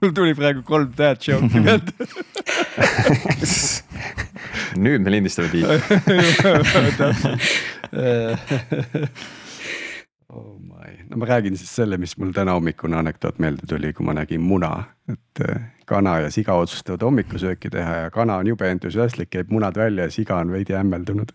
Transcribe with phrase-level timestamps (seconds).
[0.00, 1.88] mul tuli praegu kolm dad joke'i pealt
[4.80, 5.66] nüüd me lindistame Tiit.
[10.30, 14.06] oh my, no ma räägin siis selle, mis mul täna hommikune anekdoot meelde tuli, kui
[14.06, 14.72] ma nägin muna,
[15.10, 15.60] et äh,
[15.90, 20.14] kana ja siga otsustavad hommikusööki teha ja kana on jube entusiastlik, käib munad välja ja
[20.14, 21.30] siga on veidi hämmeldunud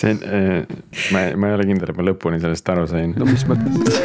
[0.00, 0.66] see äh,,
[1.12, 3.14] ma, ma ei ole kindel, et ma lõpuni sellest aru sain.
[3.18, 4.00] no mis mõttes?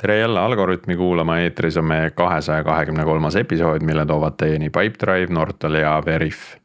[0.00, 5.28] tere jälle Algorütmi kuulama, eetris on meie kahesaja kahekümne kolmas episood, mille toovad teieni Pipedrive,
[5.34, 6.56] Nortal ja Veriff.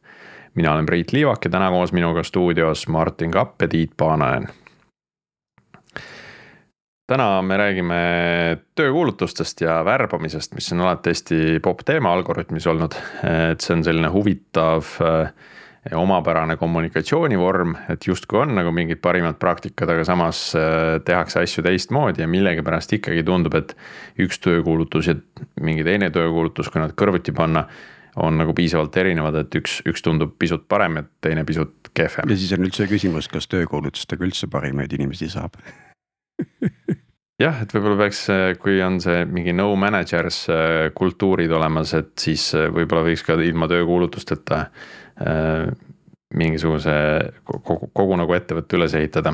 [0.54, 4.48] mina olen Priit Liivak ja täna koos minuga stuudios Martin Kapp ja Tiit Paananen.
[7.10, 7.98] Täna me räägime
[8.78, 12.96] töökuulutustest ja värbamisest, mis on alati hästi popp teema Algorütmis olnud,
[13.26, 15.30] et see on selline huvitav äh,
[15.94, 22.24] omapärane kommunikatsioonivorm, et justkui on nagu mingid parimad praktikad, aga samas äh, tehakse asju teistmoodi
[22.24, 23.76] ja millegipärast ikkagi tundub, et
[24.22, 25.18] üks töökuulutus ja
[25.62, 27.68] mingi teine töökuulutus, kui nad kõrvuti panna,
[28.16, 32.32] on nagu piisavalt erinevad, et üks, üks tundub pisut parem ja teine pisut kehvem.
[32.32, 35.60] ja siis on üldse küsimus, kas töökuulutustega üldse parimaid inimesi saab
[37.44, 38.26] jah, et võib-olla peaks,
[38.60, 43.38] kui on see mingi no managers äh, kultuurid olemas, et siis äh, võib-olla võiks ka
[43.40, 44.64] ilma töökuulutusteta
[45.20, 45.72] Äh,
[46.34, 46.92] mingisuguse
[47.44, 49.32] kogu, kogu nagu ettevõtte üles ehitada.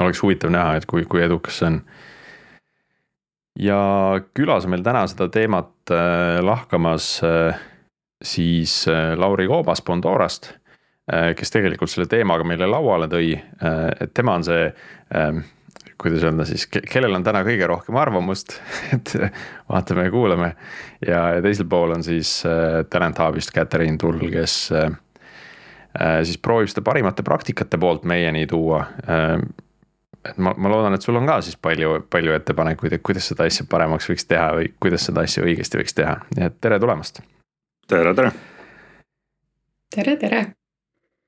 [0.00, 1.80] oleks huvitav näha, et kui, kui edukas see on.
[3.60, 3.78] ja
[4.34, 7.60] külas on meil täna seda teemat äh, lahkamas äh,
[8.24, 10.54] siis Lauri Koobas Bondorast,
[11.36, 13.34] kes tegelikult selle teemaga meile lauale tõi,
[14.00, 14.70] et tema on see
[16.02, 18.56] kuidas öelda siis, kellel on täna kõige rohkem arvamust,
[18.94, 19.14] et
[19.70, 20.52] vaatame ja kuulame.
[21.06, 24.88] ja, ja teisel pool on siis äh, Talent Hubist Katariin Tull, kes äh,
[26.00, 29.36] äh, siis proovib seda parimate praktikate poolt meieni tuua äh,.
[30.24, 33.48] et ma, ma loodan, et sul on ka siis palju, palju ettepanekuid, et kuidas seda
[33.50, 37.22] asja paremaks võiks teha või kuidas seda asja õigesti võiks teha, nii et tere tulemast.
[37.88, 38.34] tere, tere.
[39.94, 40.44] tere, tere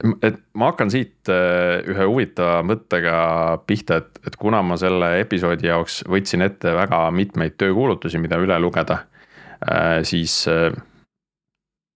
[0.05, 3.17] et ma hakkan siit äh, ühe huvitava mõttega
[3.69, 8.59] pihta, et, et kuna ma selle episoodi jaoks võtsin ette väga mitmeid töökuulutusi, mida üle
[8.61, 9.03] lugeda,
[9.65, 10.69] äh, siis äh,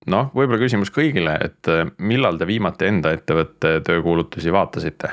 [0.09, 5.12] noh, võib-olla küsimus kõigile, et millal te viimati enda ettevõtte töökuulutusi vaatasite?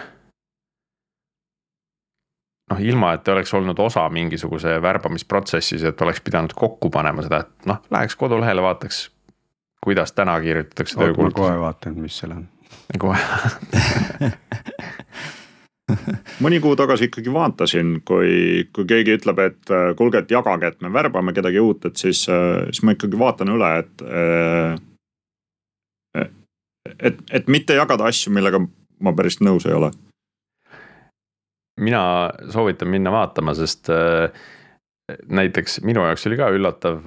[2.72, 7.46] noh, ilma, et te oleks olnud osa mingisuguse värbamisprotsessis, et oleks pidanud kokku panema seda,
[7.46, 9.06] et noh, läheks kodulehele, vaataks,
[9.84, 11.42] kuidas täna kirjutatakse töökuulutusi.
[11.42, 12.48] kohe vaatan, mis seal on
[13.00, 13.20] kohe
[16.44, 20.82] mõni kuu tagasi ikkagi vaatasin, kui, kui keegi ütleb, et äh, kuulge, et jagage, et
[20.84, 24.04] me värbame kedagi uut, et siis, äh, siis ma ikkagi vaatan üle, et.
[24.08, 24.76] Äh,
[26.98, 28.62] et, et mitte jagada asju, millega
[29.04, 29.92] ma päris nõus ei ole.
[31.78, 33.90] mina soovitan minna vaatama, sest
[35.30, 37.04] näiteks minu jaoks oli ka üllatav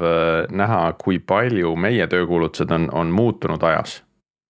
[0.54, 3.96] näha, kui palju meie töökuulutused on, on muutunud ajas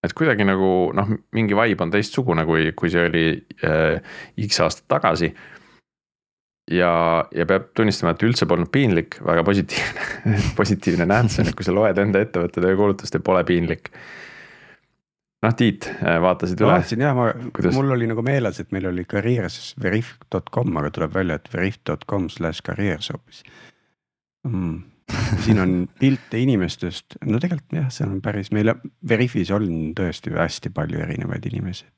[0.05, 3.25] et kuidagi nagu noh, mingi vibe on teistsugune, kui, kui see oli
[3.67, 4.15] äh,
[4.47, 5.33] X aastat tagasi.
[6.71, 6.93] ja,
[7.35, 10.09] ja peab tunnistama, et üldse polnud piinlik, väga positiivne
[10.61, 13.91] positiivne nähtus on, et kui sa loed enda ettevõtte töökuulutust ja pole piinlik.
[15.45, 16.73] noh, Tiit, äh, vaatasid üle?
[16.73, 17.33] vaatasin jah, ma,
[17.75, 22.65] mul oli nagu meeles, et meil oli careers veriff.com, aga tuleb välja, et veriff.com slash
[22.67, 23.45] careers hoopis
[24.49, 24.90] mm
[25.45, 28.75] siin on pilte inimestest, no tegelikult jah, see on päris, meil
[29.09, 29.67] Veriffis on
[29.97, 31.89] tõesti hästi palju erinevaid inimesi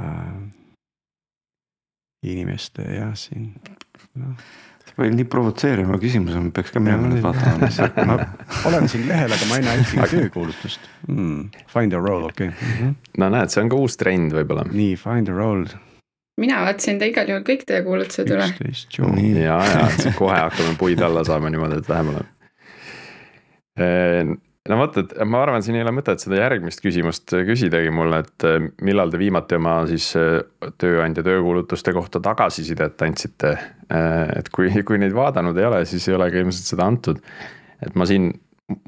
[0.00, 0.38] äh,.
[2.26, 3.52] inimeste jah, siin
[4.18, 4.34] no..
[4.84, 8.06] see oli nii provotseeriva küsimuse, ma peaks ka minema nüüd vaatama.
[8.06, 8.18] ma
[8.70, 11.50] olen siin lehel, aga ma ei näe ühtegi töökuulutust hmm..
[11.72, 12.68] Find a role, okei okay.
[12.68, 12.78] mm.
[12.78, 13.12] -hmm.
[13.22, 14.66] no näed, see on ka uus trend võib-olla.
[14.72, 15.87] nii, find a role
[16.38, 18.48] mina vaatasin ta igal juhul kõik teie kuulutused üle.
[19.42, 22.28] ja, ja kohe hakkame puid alla saama niimoodi, et vähem oleme.
[24.68, 28.48] no vot, et ma arvan, siin ei ole mõtet seda järgmist küsimust küsidagi mulle, et
[28.86, 30.10] millal te viimati oma siis
[30.80, 33.54] tööandja töökuulutuste kohta tagasisidet andsite.
[33.90, 37.22] et kui, kui neid vaadanud ei ole, siis ei ole ka ilmselt seda antud.
[37.84, 38.32] et ma siin,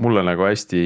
[0.02, 0.82] mulle nagu hästi,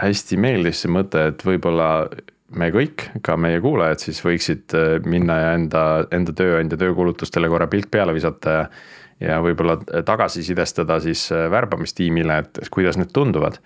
[0.00, 2.08] hästi meeldis see mõte, et võib-olla
[2.54, 5.82] me kõik, ka meie kuulajad siis võiksid äh, minna ja enda,
[6.14, 8.68] enda tööandja töökuulutustele korra pilk peale visata ja.
[9.20, 13.58] ja võib-olla tagasisidestada siis äh, värbamistiimile, et kuidas need tunduvad.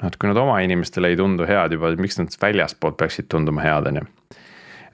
[0.00, 3.62] noh, et kui nad oma inimestele ei tundu head juba, miks nad väljastpoolt peaksid tunduma
[3.62, 4.10] head, on ju.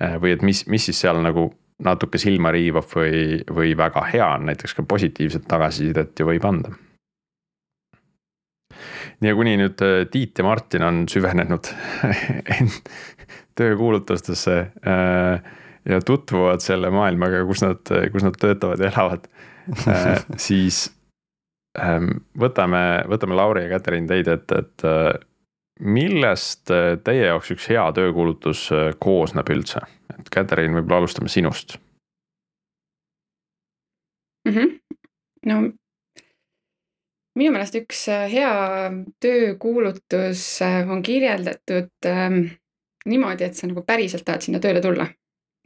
[0.00, 1.50] Äh, või et mis, mis siis seal nagu
[1.80, 6.76] natuke silma riivab või, või väga hea on, näiteks ka positiivset tagasisidet ju võib anda
[9.24, 11.70] ja kuni nüüd äh, Tiit ja Martin on süvenenud
[13.60, 14.56] töökuulutustesse
[14.86, 15.50] äh,
[15.88, 19.26] ja tutvuvad selle maailmaga, kus nad, kus nad töötavad ja elavad
[19.88, 20.86] äh,, siis
[21.80, 25.12] ähm, võtame, võtame Lauri ja Katrin teid et äh,
[25.80, 26.68] millest
[27.04, 28.66] teie jaoks üks hea töökuulutus
[29.00, 29.80] koosneb üldse?
[30.18, 31.78] et Katrin, võib-olla alustame sinust
[34.44, 34.52] mm.
[34.52, 34.74] -hmm.
[35.48, 35.62] no
[37.38, 38.54] minu meelest üks äh, hea
[39.22, 42.40] töökuulutus on kirjeldatud ähm,
[43.06, 45.06] niimoodi, et sa nagu päriselt tahad sinna tööle tulla.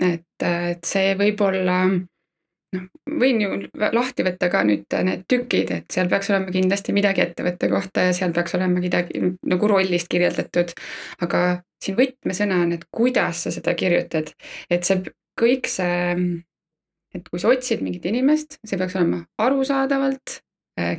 [0.03, 2.87] et, et see võib olla noh,
[3.21, 3.59] võin ju
[3.95, 8.17] lahti võtta ka nüüd need tükid, et seal peaks olema kindlasti midagi ettevõtte kohta ja
[8.17, 10.75] seal peaks olema midagi nagu rollist kirjeldatud.
[11.25, 11.45] aga
[11.83, 14.33] siin võtmesõna on, et kuidas sa seda kirjutad,
[14.71, 15.03] et see
[15.41, 16.17] kõik see,
[17.15, 20.44] et kui sa otsid mingit inimest, see peaks olema arusaadavalt äh,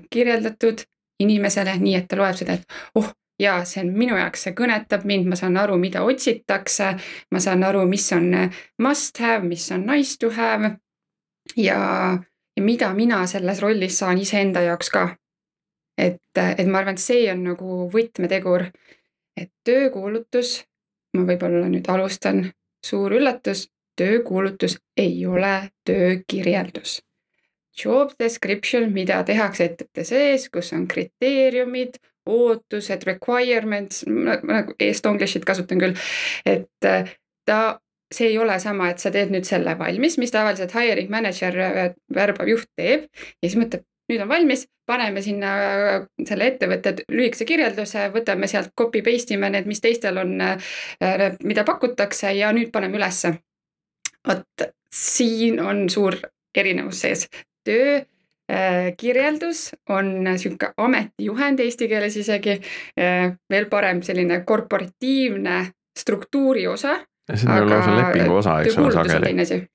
[0.09, 0.85] kirjeldatud
[1.19, 5.05] inimesele, nii et ta loeb seda, et oh, jaa, see on minu jaoks, see kõnetab
[5.07, 6.95] mind, ma saan aru, mida otsitakse.
[7.31, 8.31] ma saan aru, mis on
[8.81, 10.75] must have, mis on nice to have
[11.55, 11.79] ja,
[12.57, 15.07] ja mida mina selles rollis saan iseenda jaoks ka.
[15.97, 18.69] et, et ma arvan, et see on nagu võtmetegur.
[19.37, 20.61] et töökuulutus,
[21.17, 22.45] ma võib-olla nüüd alustan,
[22.85, 27.01] suur üllatus, töökuulutus ei ole töökirjeldus.
[27.83, 35.81] Job description, mida tehakse ettevõtte sees, kus on kriteeriumid, ootused, requirements, ma nagu eestonglish'it kasutan
[35.83, 35.97] küll,
[36.47, 36.69] et
[37.45, 37.59] ta
[38.13, 41.91] see ei ole sama, et sa teed nüüd selle valmis, mis tavaliselt hiring manager, äh,
[42.13, 47.47] värbav juht teeb ja siis mõtleb, nüüd on valmis, paneme sinna äh, selle ettevõtte lühikese
[47.49, 52.71] kirjelduse, võtame sealt copy paste ime need, mis teistel on, äh, mida pakutakse ja nüüd
[52.75, 53.35] paneme ülesse.
[54.25, 56.15] vot siin on suur
[56.57, 57.27] erinevus sees,
[57.65, 58.03] töö
[58.97, 62.59] kirjeldus on sihuke ametijuhend eesti keeles isegi,
[63.49, 65.55] veel parem selline korporatiivne
[65.97, 66.99] struktuuri osa
[67.33, 69.67] see on lausa lepingu osa, eks ole, sageli.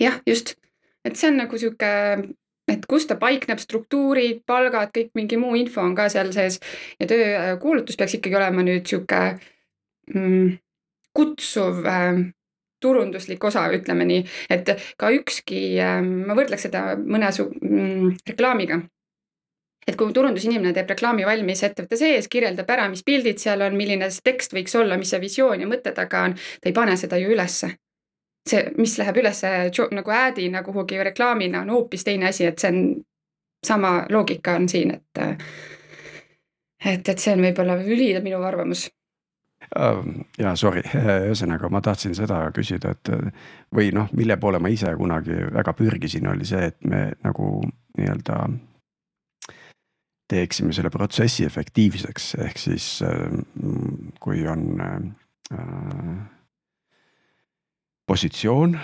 [0.00, 0.54] jah, just,
[1.04, 1.90] et see on nagu sihuke,
[2.68, 6.58] et kus ta paikneb, struktuurid, palgad, kõik mingi muu info on ka seal sees.
[7.00, 9.22] Ja töökuulutus peaks ikkagi olema nüüd sihuke
[10.14, 10.58] mm,
[11.16, 12.24] kutsuv äh,
[12.80, 18.80] turunduslik osa, ütleme nii, et ka ükski äh,, ma võrdleks seda mõne su- mm, reklaamiga.
[19.88, 24.10] Et kui turundusinimene teeb reklaami valmis ettevõtte sees, kirjeldab ära, mis pildid seal on, milline
[24.12, 27.16] see tekst võiks olla, mis see visioon ja mõte taga on, ta ei pane seda
[27.16, 27.74] ju ülesse.
[28.48, 29.48] see, mis läheb ülesse
[29.92, 32.78] nagu ad'ina kuhugi reklaamina, on hoopis teine asi, et see on
[33.66, 35.22] sama loogika on siin, et
[36.84, 38.86] et, et see on võib-olla üli minu arvamus
[40.38, 40.82] ja sorry,
[41.28, 43.10] ühesõnaga ma tahtsin seda küsida, et
[43.74, 47.58] või noh, mille poole ma ise kunagi väga pürgisin, oli see, et me nagu
[47.98, 48.40] nii-öelda
[50.28, 53.38] teeksime selle protsessi efektiivseks, ehk siis äh,
[54.20, 56.18] kui on äh,
[58.08, 58.78] positsioon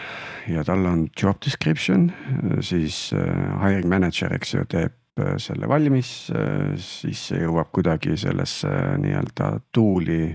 [0.48, 2.12] ja tal on job description,
[2.60, 8.18] siis äh, hiring manager, eks ju, teeb äh, selle valmis, äh, siis see jõuab kuidagi
[8.20, 10.34] sellesse nii-öelda tool'i,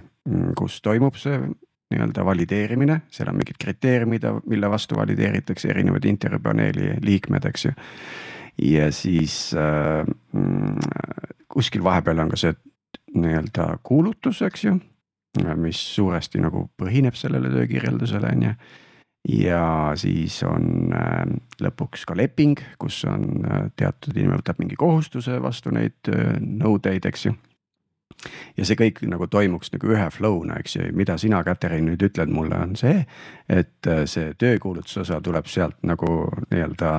[0.58, 1.40] kus toimub see
[1.90, 7.72] nii-öelda valideerimine, seal on mingid kriteeriumid, mille vastu valideeritakse erinevad intervjuupaneeli liikmed, eks ju.
[8.62, 10.76] Ja siis äh, mm,
[11.50, 12.54] kuskil vahepeal on ka see
[13.16, 14.76] nii-öelda kuulutus, eks ju,
[15.58, 18.54] mis suuresti nagu põhineb sellele töökirjeldusele, on ju.
[19.40, 19.66] ja
[20.00, 21.26] siis on äh,
[21.64, 27.06] lõpuks ka leping, kus on äh, teatud inimene võtab mingi kohustuse vastu neid äh, nõudeid,
[27.10, 27.34] eks ju
[28.58, 32.32] ja see kõik nagu toimuks nagu ühe flow'na, eks ju, mida sina, Katrin, nüüd ütled
[32.34, 33.04] mulle, on see,
[33.50, 36.10] et äh, see töökuulutuse osa tuleb sealt nagu
[36.50, 36.94] nii-öelda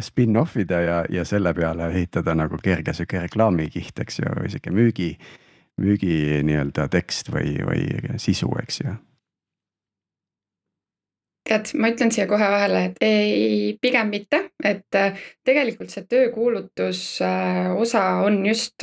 [0.00, 4.72] spin-off ida ja, ja selle peale ehitada nagu kerge sihuke reklaamikiht, eks ju, või sihuke
[4.74, 5.10] müügi,
[5.80, 7.88] müügi nii-öelda tekst või, või
[8.22, 8.94] sisu, eks ju.
[11.44, 17.02] Tead, ma ütlen siia kohe vahele, et ei, pigem mitte, et äh, tegelikult see töökuulutus
[17.20, 18.80] äh, osa on just,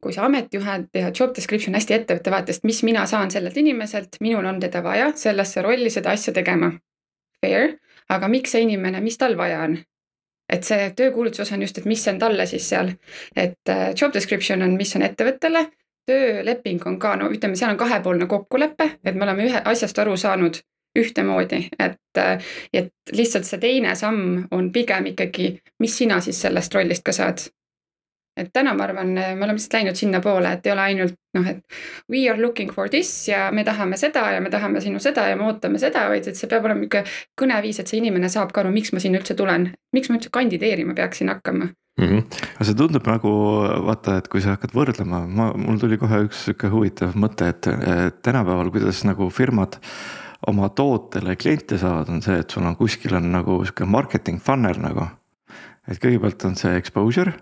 [0.00, 4.46] kui see ametijuhend ja job description hästi ettevõtte vaatest, mis mina saan sellelt inimeselt, minul
[4.46, 6.72] on teda vaja sellesse rolli seda asja tegema.
[7.40, 7.76] Fair,
[8.08, 9.80] aga miks see inimene, mis tal vaja on?
[10.52, 12.90] et see töökuulutuse osa on just, et mis on talle siis seal,
[13.36, 15.64] et äh, job description on, mis on ettevõttele,
[16.06, 20.18] tööleping on ka, no ütleme, seal on kahepoolne kokkulepe, et me oleme ühe asjast aru
[20.20, 20.60] saanud
[20.98, 26.74] ühtemoodi, et, äh, et lihtsalt see teine samm on pigem ikkagi, mis sina siis sellest
[26.74, 27.48] rollist ka saad.
[28.36, 31.62] Et täna ma arvan, me oleme lihtsalt läinud sinnapoole, et ei ole ainult noh, et
[32.10, 35.38] we are looking for this ja me tahame seda ja me tahame sinu seda ja
[35.38, 37.04] me ootame seda, vaid et see peab olema niisugune
[37.40, 39.70] kõneviis, et see inimene saab ka aru, miks ma sinna üldse tulen.
[39.94, 42.04] miks ma üldse kandideerima peaksin hakkama mm.
[42.08, 42.42] -hmm.
[42.56, 43.32] aga see tundub nagu
[43.86, 47.70] vaata, et kui sa hakkad võrdlema, ma, mul tuli kohe üks sihuke huvitav mõte, et
[48.22, 49.78] tänapäeval, kuidas nagu firmad
[50.46, 54.80] oma tootele kliente saavad, on see, et sul on kuskil on nagu sihuke marketing funnel
[54.82, 55.06] nagu
[55.90, 57.34] et kõigepealt on see exposure,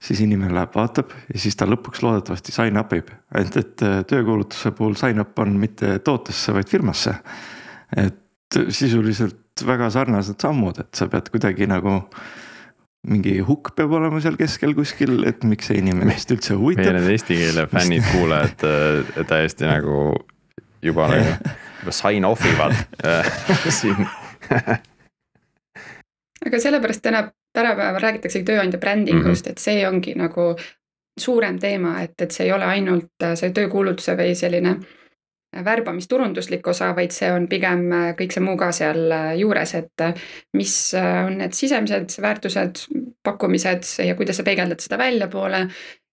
[0.00, 3.12] siis inimene läheb, vaatab ja siis ta lõpuks loodetavasti sign up ib.
[3.36, 7.14] et, et äh, töökuulutuse puhul sign up on mitte tootesse, vaid firmasse.
[7.96, 12.00] et sisuliselt väga sarnased sammud, et sa pead kuidagi nagu
[13.10, 16.84] mingi hukk peab olema seal keskel kuskil, et miks see inimest üldse huvitab.
[16.84, 19.96] meie need eesti keele fännid, kuulajad äh, täiesti nagu
[20.82, 21.36] juba nagu,
[21.82, 22.76] juba sign off ivad
[23.80, 24.08] siin
[26.46, 29.52] aga sellepärast täna tänapäeval räägitaksegi tööandja brändingust mm, -hmm.
[29.52, 30.54] et see ongi nagu
[31.20, 36.66] suurem teema, et, et see ei ole ainult äh, see töökuulutuse või selline äh, värbamisturunduslik
[36.72, 40.04] osa, vaid see on pigem äh, kõik see muu ka seal juures, et
[40.56, 42.84] mis on need sisemised väärtused,
[43.26, 45.64] pakkumised ja kuidas sa peegeldad seda väljapoole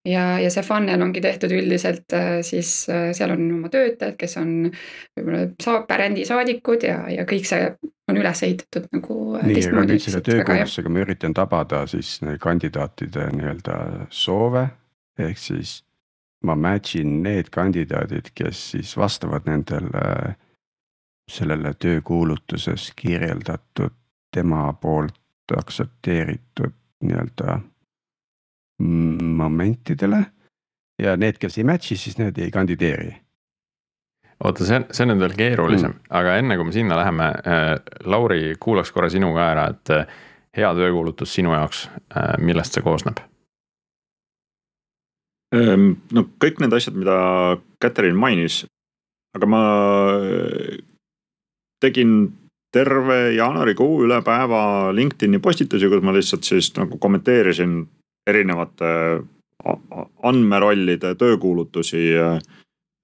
[0.08, 2.16] ja, ja see funnel ongi tehtud üldiselt
[2.48, 7.70] siis seal on oma töötajad, kes on võib-olla saa-, brändisaadikud ja, ja kõik see
[8.08, 9.18] on üles ehitatud nagu.
[9.44, 14.68] nii, aga nüüd selle töökohustusega ma üritan tabada siis kandidaatide nii-öelda soove.
[15.20, 15.82] ehk siis
[16.44, 20.36] ma match in need kandidaadid, kes siis vastavad nendele
[21.28, 23.96] sellele töökuulutuses kirjeldatud
[24.32, 27.60] tema poolt aktsepteeritud nii-öelda
[29.44, 30.26] momentidele.
[31.02, 33.27] ja need, kes ei match'i, siis need ei kandideeri
[34.44, 37.68] oota, see on, see on veel keerulisem mm., aga enne kui me sinna läheme äh,,
[38.06, 40.18] Lauri, kuulaks korra sinu ka ära, et äh,
[40.58, 43.22] hea töökuulutus sinu jaoks äh,, millest see koosneb?
[45.56, 47.18] Ehm, no kõik need asjad, mida
[47.82, 48.66] Katrin mainis,
[49.38, 49.62] aga ma
[50.18, 50.82] äh,
[51.84, 52.20] tegin
[52.74, 57.80] terve jaanuarikuu üle päeva LinkedIni postitusi, kus ma lihtsalt siis nagu kommenteerisin
[58.28, 58.90] erinevate
[60.28, 62.40] andmerollide töökuulutusi Äh,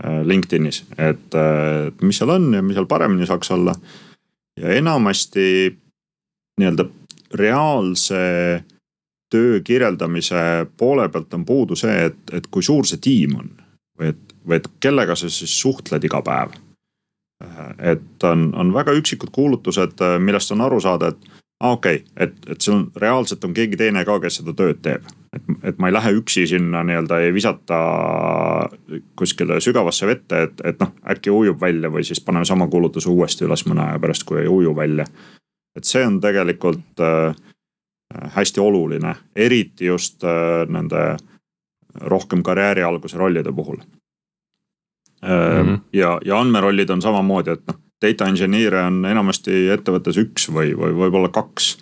[0.01, 3.75] LinkedInis, et äh, mis seal on ja mis seal paremini saaks olla.
[4.59, 5.77] ja enamasti
[6.59, 6.85] nii-öelda
[7.33, 8.17] reaalse
[9.29, 13.49] töö kirjeldamise poole pealt on puudu see, et, et kui suur see tiim on
[13.99, 16.53] või et, või et kellega sa siis suhtled iga päev.
[17.45, 22.37] Äh, et on, on väga üksikud kuulutused, millest on aru saada, et okei okay,, et,
[22.49, 25.89] et see on reaalselt on keegi teine ka, kes seda tööd teeb et, et ma
[25.89, 27.79] ei lähe üksi sinna nii-öelda ei visata
[29.19, 33.47] kuskile sügavasse vette, et, et noh, äkki ujub välja või siis paneme sama kuulutuse uuesti
[33.47, 35.05] üles mõne aja pärast, kui ei uju välja.
[35.77, 37.35] et see on tegelikult äh,
[38.35, 41.17] hästi oluline, eriti just äh, nende
[42.01, 43.77] rohkem karjääri alguse rollide puhul
[45.23, 45.63] äh,.
[45.63, 45.79] Mm -hmm.
[45.93, 50.93] ja, ja andmerollid on samamoodi, et noh, data engineer'e on enamasti ettevõttes üks või, või
[50.93, 51.77] võib-olla kaks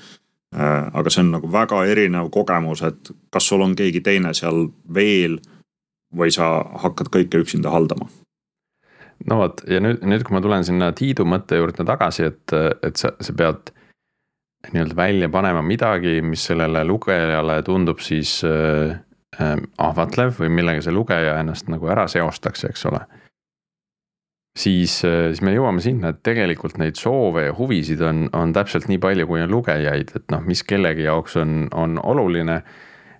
[0.51, 5.38] aga see on nagu väga erinev kogemus, et kas sul on keegi teine seal veel
[6.17, 6.50] või sa
[6.84, 8.10] hakkad kõike üksinda haldama.
[9.29, 13.00] no vot ja nüüd, nüüd, kui ma tulen sinna Tiidu mõtte juurde tagasi, et, et
[13.00, 13.72] sa, sa pead
[14.74, 18.98] nii-öelda välja panema midagi, mis sellele lugejale tundub siis äh,
[19.39, 23.05] äh, ahvatlev või millega see lugeja ennast nagu ära seostaks, eks ole
[24.58, 28.89] siis, äh, siis me jõuame sinna, et tegelikult neid soove ja huvisid on, on täpselt
[28.91, 32.62] nii palju, kui on lugejaid, et noh, mis kellegi jaoks on, on oluline.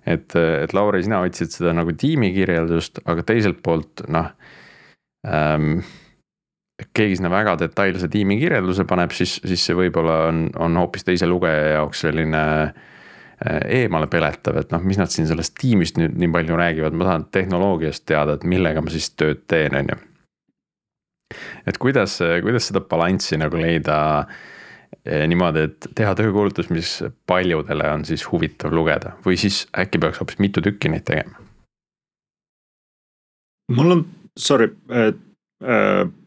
[0.06, 4.32] et, et Lauri, sina otsid seda nagu tiimikirjeldust, aga teiselt poolt noh
[5.26, 5.82] ähm,.
[6.94, 11.76] keegi sinna väga detailse tiimikirjelduse paneb, siis, siis see võib-olla on, on hoopis teise lugeja
[11.76, 16.58] jaoks selline äh, eemale peletav, et noh, mis nad siin sellest tiimist nüüd nii palju
[16.58, 20.00] räägivad, ma tahan tehnoloogiast teada, et millega ma siis tööd teen, on ju
[21.66, 23.98] et kuidas, kuidas seda balanssi nagu leida
[25.04, 30.22] eh, niimoodi, et teha töökuulutus, mis paljudele on siis huvitav lugeda või siis äkki peaks
[30.22, 31.38] hoopis mitu tükki neid tegema?
[33.72, 34.02] mul on,
[34.38, 35.12] sorry, äh,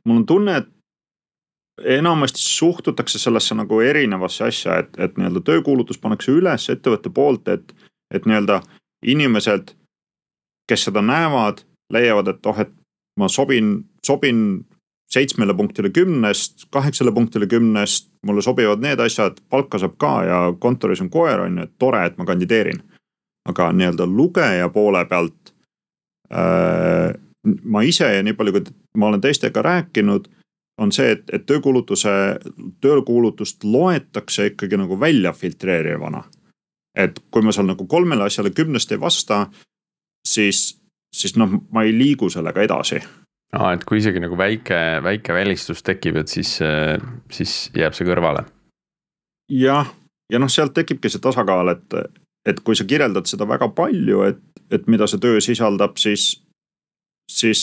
[0.05, 0.67] mul on tunne, et
[1.83, 7.73] enamasti suhtutakse sellesse nagu erinevasse asja, et, et nii-öelda töökuulutus pannakse üles ettevõtte poolt, et,
[8.13, 8.61] et nii-öelda
[9.05, 9.73] inimesed,
[10.69, 12.71] kes seda näevad, leiavad, et oh, et
[13.19, 14.39] ma sobin, sobin
[15.11, 21.01] seitsmele punktile kümnest, kaheksale punktile kümnest, mulle sobivad need asjad, palka saab ka ja kontoris
[21.01, 22.83] on koer, on ju, et tore, et ma kandideerin.
[23.45, 25.53] aga nii-öelda lugeja poole pealt
[26.33, 27.13] äh,.
[27.63, 28.63] ma ise ja nii palju, kui
[28.97, 30.25] ma olen teistega rääkinud,
[30.81, 32.09] on see, et, et töökuulutuse,
[32.81, 36.23] töökuulutust loetakse ikkagi nagu välja filtreerivana.
[36.97, 39.45] et kui ma seal nagu kolmele asjale kümnest ei vasta
[40.27, 40.81] siis,
[41.15, 43.01] siis noh, ma ei liigu sellega edasi
[43.55, 46.57] aa, et kui isegi nagu väike, väike välistus tekib, et siis,
[47.31, 48.45] siis jääb see kõrvale.
[49.51, 49.89] jah,
[50.31, 51.97] ja noh, sealt tekibki see tasakaal, et,
[52.47, 54.41] et kui sa kirjeldad seda väga palju, et,
[54.73, 56.33] et mida see töö sisaldab, siis,
[57.31, 57.61] siis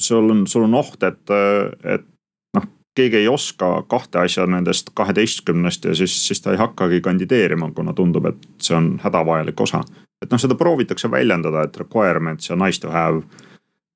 [0.00, 1.34] sul on, sul on oht, et,
[1.84, 2.06] et
[2.56, 2.66] noh,
[2.98, 7.94] keegi ei oska kahte asja nendest kaheteistkümnest ja siis, siis ta ei hakkagi kandideerima, kuna
[7.96, 9.84] tundub, et see on hädavajalik osa.
[10.22, 13.22] et noh, seda proovitakse väljendada, et requirements ja nice to have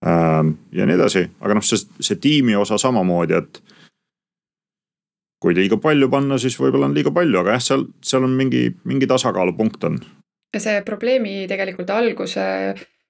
[0.07, 3.63] ja nii edasi, aga noh, see, see tiimi osa samamoodi, et
[5.43, 8.69] kui liiga palju panna, siis võib-olla on liiga palju, aga jah, seal, seal on mingi,
[8.89, 9.99] mingi tasakaalupunkt on.
[10.55, 12.45] ja see probleemi tegelikult alguse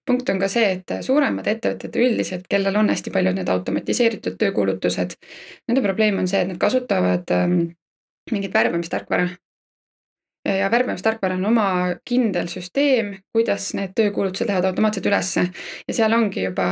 [0.06, 5.16] punkt on ka see, et suuremad ettevõtted üldiselt, kellel on hästi palju need automatiseeritud töökuulutused,
[5.68, 7.58] nende probleem on see, et nad kasutavad ähm,
[8.30, 9.28] mingit värbamistarkvara.
[10.46, 11.68] Ja värbamistarkvara on oma
[12.06, 15.48] kindel süsteem, kuidas need töökuulutused lähevad automaatselt ülesse.
[15.88, 16.66] Ja seal ongi juba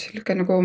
[0.00, 0.62] sihuke nagu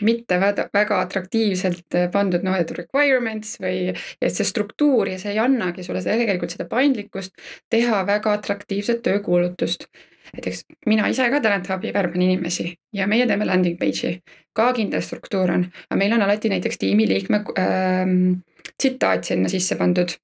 [0.00, 5.34] mitte väga, väga atraktiivselt äh, pandud noh, et requirements või et see struktuur ja see
[5.34, 7.34] ei annagi sulle tegelikult seda paindlikkust
[7.72, 9.88] teha väga atraktiivset töökuulutust.
[10.32, 14.20] näiteks mina ise ka Talent Hubi värban inimesi ja meie teeme landing page'i,
[14.54, 18.42] ka kindel struktuur on, aga meil on alati näiteks tiimiliikme ähm,
[18.78, 20.14] tsitaat sinna sisse pandud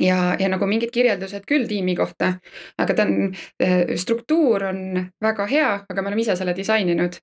[0.00, 2.34] ja, ja nagu mingid kirjeldused küll tiimi kohta,
[2.78, 3.30] aga ta on,
[3.62, 4.80] äh, struktuur on
[5.22, 7.20] väga hea, aga me oleme ise selle disaininud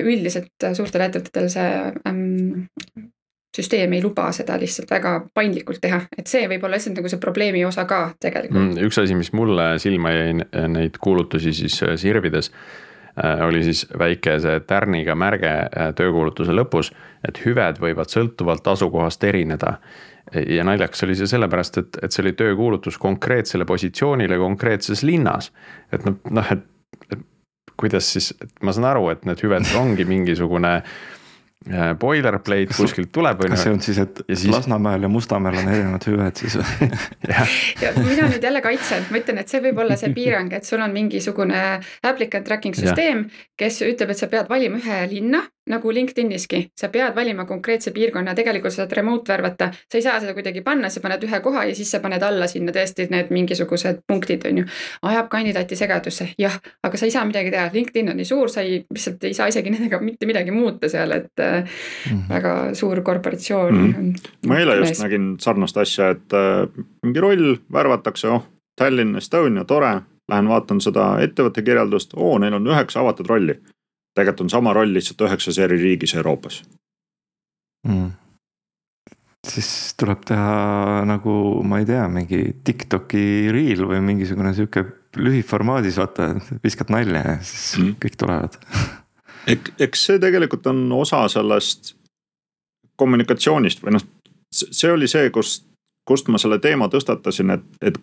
[0.00, 1.70] üldiselt suurtel ettevõtetel see
[2.06, 3.08] ähm,
[3.56, 7.22] süsteem ei luba seda lihtsalt väga paindlikult teha, et see võib olla lihtsalt nagu see
[7.22, 8.84] probleemi osa ka tegelikult mm,.
[8.86, 10.36] üks asi, mis mulle silma jäi
[10.70, 12.52] neid kuulutusi siis äh, sirvides
[13.46, 16.92] oli siis väike see tärniga märge äh, töökuulutuse lõpus,
[17.26, 19.78] et hüved võivad sõltuvalt asukohast erineda.
[20.30, 25.52] ja naljakas oli see sellepärast, et, et see oli töökuulutus konkreetsele positsioonile konkreetses linnas.
[25.92, 26.66] et noh, noh, et,
[27.10, 27.24] et
[27.76, 30.92] kuidas siis, ma saan aru, et need hüved ongi mingisugune äh,
[32.00, 33.42] boilerplate kuskilt tuleb.
[33.52, 34.52] kas see on siis, et ja siis...
[34.52, 36.88] Lasnamäel ja Mustamäel on erinevad hüved siis või?
[37.84, 40.80] ja mina nüüd jälle kaitsen, ma ütlen, et see võib olla see piirang, et sul
[40.80, 41.60] on mingisugune
[42.08, 43.26] applicant tracking süsteem,
[43.60, 48.34] kes ütleb, et sa pead valima ühe linna nagu LinkedIniski, sa pead valima konkreetse piirkonna,
[48.34, 51.64] tegelikult sa saad remote värvata, sa ei saa seda kuidagi panna, sa paned ühe koha
[51.68, 54.66] ja siis sa paned alla sinna tõesti need mingisugused punktid, on ju.
[55.10, 58.64] ajab kandidaati segadusse, jah, aga sa ei saa midagi teha, LinkedIn on nii suur, sa
[58.66, 61.66] ei, lihtsalt ei saa isegi nendega mitte midagi muuta seal, et mm
[62.10, 62.28] -hmm.
[62.28, 63.92] väga suur korporatsioon mm.
[63.94, 64.30] -hmm.
[64.48, 70.00] ma eile just nägin sarnast asja, et äh, mingi roll värvatakse, oh, Tallinn, Estonia, tore.
[70.30, 73.56] Lähen vaatan seda ettevõtte kirjeldust, oo, neil on üheksa avatud rolli
[74.14, 76.62] tegelikult on sama roll lihtsalt üheksas eri riigis Euroopas.
[77.88, 78.10] Mm..
[79.48, 81.32] siis tuleb teha nagu,
[81.64, 84.84] ma ei tea, mingi Tiktoki reel või mingisugune sihuke
[85.16, 87.94] lühiformaadis, vaata, viskad nalja ja siis mm.
[88.04, 88.58] kõik tulevad.
[89.50, 91.94] Ek, eks see tegelikult on osa sellest
[93.00, 94.04] kommunikatsioonist või noh,
[94.52, 95.64] see oli see, kust,
[96.04, 97.96] kust ma selle teema tõstatasin, et, et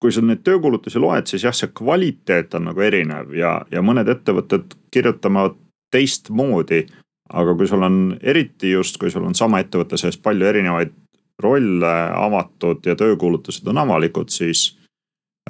[0.00, 4.08] kui sa neid töökuulutusi loed, siis jah, see kvaliteet on nagu erinev ja, ja mõned
[4.08, 5.58] ettevõtted kirjutavad
[5.92, 6.86] teistmoodi.
[7.30, 10.90] aga kui sul on eriti just, kui sul on sama ettevõtte sees palju erinevaid
[11.38, 14.78] rolle avatud ja töökuulutused on avalikud, siis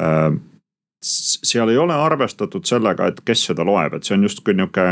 [0.00, 0.34] äh,
[1.02, 4.86] seal ei ole arvestatud sellega, et kes seda loeb, et see on justkui nihuke,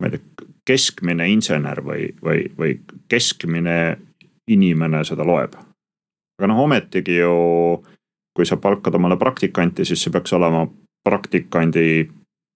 [0.00, 2.76] ma ei tea, keskmine insener või, või, või
[3.10, 3.98] keskmine
[4.48, 5.56] inimene seda loeb.
[6.38, 7.34] aga noh, ometigi ju
[8.34, 10.66] kui sa palkad omale praktikanti, siis see peaks olema
[11.04, 12.08] praktikandi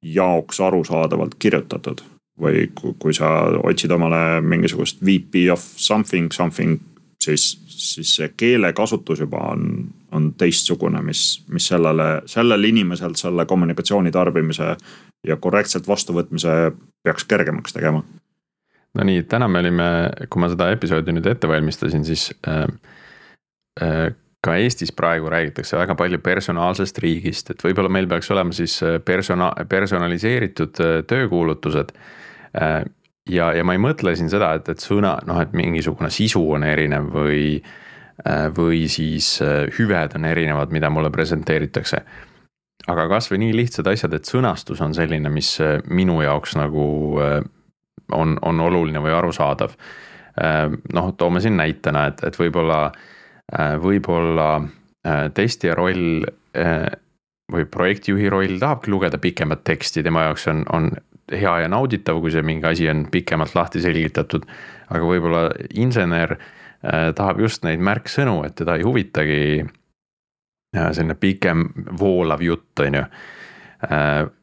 [0.03, 2.01] jaoks arusaadavalt kirjutatud.
[2.37, 3.29] või kui sa
[3.65, 6.75] otsid omale mingisugust VP of something, something,
[7.21, 14.13] siis, siis see keelekasutus juba on, on teistsugune, mis, mis sellele, sellel inimesel selle kommunikatsiooni
[14.13, 14.77] tarbimise
[15.27, 16.73] ja korrektselt vastuvõtmise
[17.05, 18.05] peaks kergemaks tegema.
[18.95, 19.89] no nii, täna me olime,
[20.29, 22.67] kui ma seda episoodi nüüd ette valmistasin, siis äh,
[23.81, 24.13] äh,
[24.47, 28.99] ka Eestis praegu räägitakse väga palju personaalsest riigist, et võib-olla meil peaks olema siis äh,
[29.05, 31.91] persona-, personaliseeritud äh, töökuulutused.
[32.61, 32.79] Äh,
[33.31, 36.65] ja, ja ma ei mõtle siin seda, et, et sõna, noh, et mingisugune sisu on
[36.67, 37.43] erinev või,
[38.57, 39.35] või siis
[39.77, 41.99] hüved on erinevad, mida mulle presenteeritakse.
[42.87, 45.51] aga kasvõi nii lihtsad asjad, et sõnastus on selline, mis
[45.91, 46.87] minu jaoks nagu
[47.19, 49.75] on, on oluline või arusaadav.
[50.95, 53.16] noh, toome siin näitena, et, et võib-olla Äh,
[53.55, 56.25] võib-olla äh, testija roll
[56.57, 56.89] äh,
[57.53, 60.91] või projektijuhi roll tahabki lugeda pikemat teksti, tema jaoks on, on
[61.31, 64.47] hea ja nauditav, kui see mingi asi on pikemalt lahti selgitatud.
[64.91, 66.37] aga võib-olla insener
[67.19, 69.65] tahab just neid märksõnu, et teda ei huvitagi
[70.75, 71.65] selline pikem
[71.99, 73.03] voolav jutt, on ju.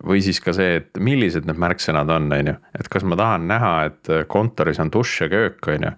[0.03, 3.47] või siis ka see, et millised need märksõnad on, on ju, et kas ma tahan
[3.47, 5.93] näha, et kontoris on dušš ja köök, on ju.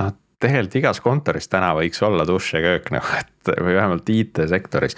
[0.00, 0.10] noh,
[0.42, 4.96] tegelikult igas kontoris täna võiks olla dušš ja köök nagu, et või vähemalt IT-sektoris.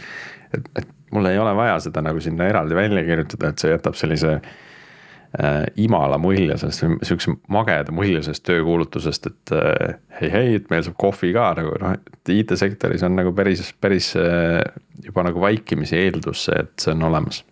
[0.54, 3.96] et, et mul ei ole vaja seda nagu sinna eraldi välja kirjutada, et see jätab
[3.98, 10.70] sellise äh, imala mulje sellest, sihukese mageda mulje sellest töökuulutusest, et äh, hei, hei, et
[10.72, 14.60] meil saab kohvi ka nagu noh, et IT-sektoris on nagu päris, päris äh,
[15.06, 17.44] juba nagu vaikimisi eeldus see, et see on olemas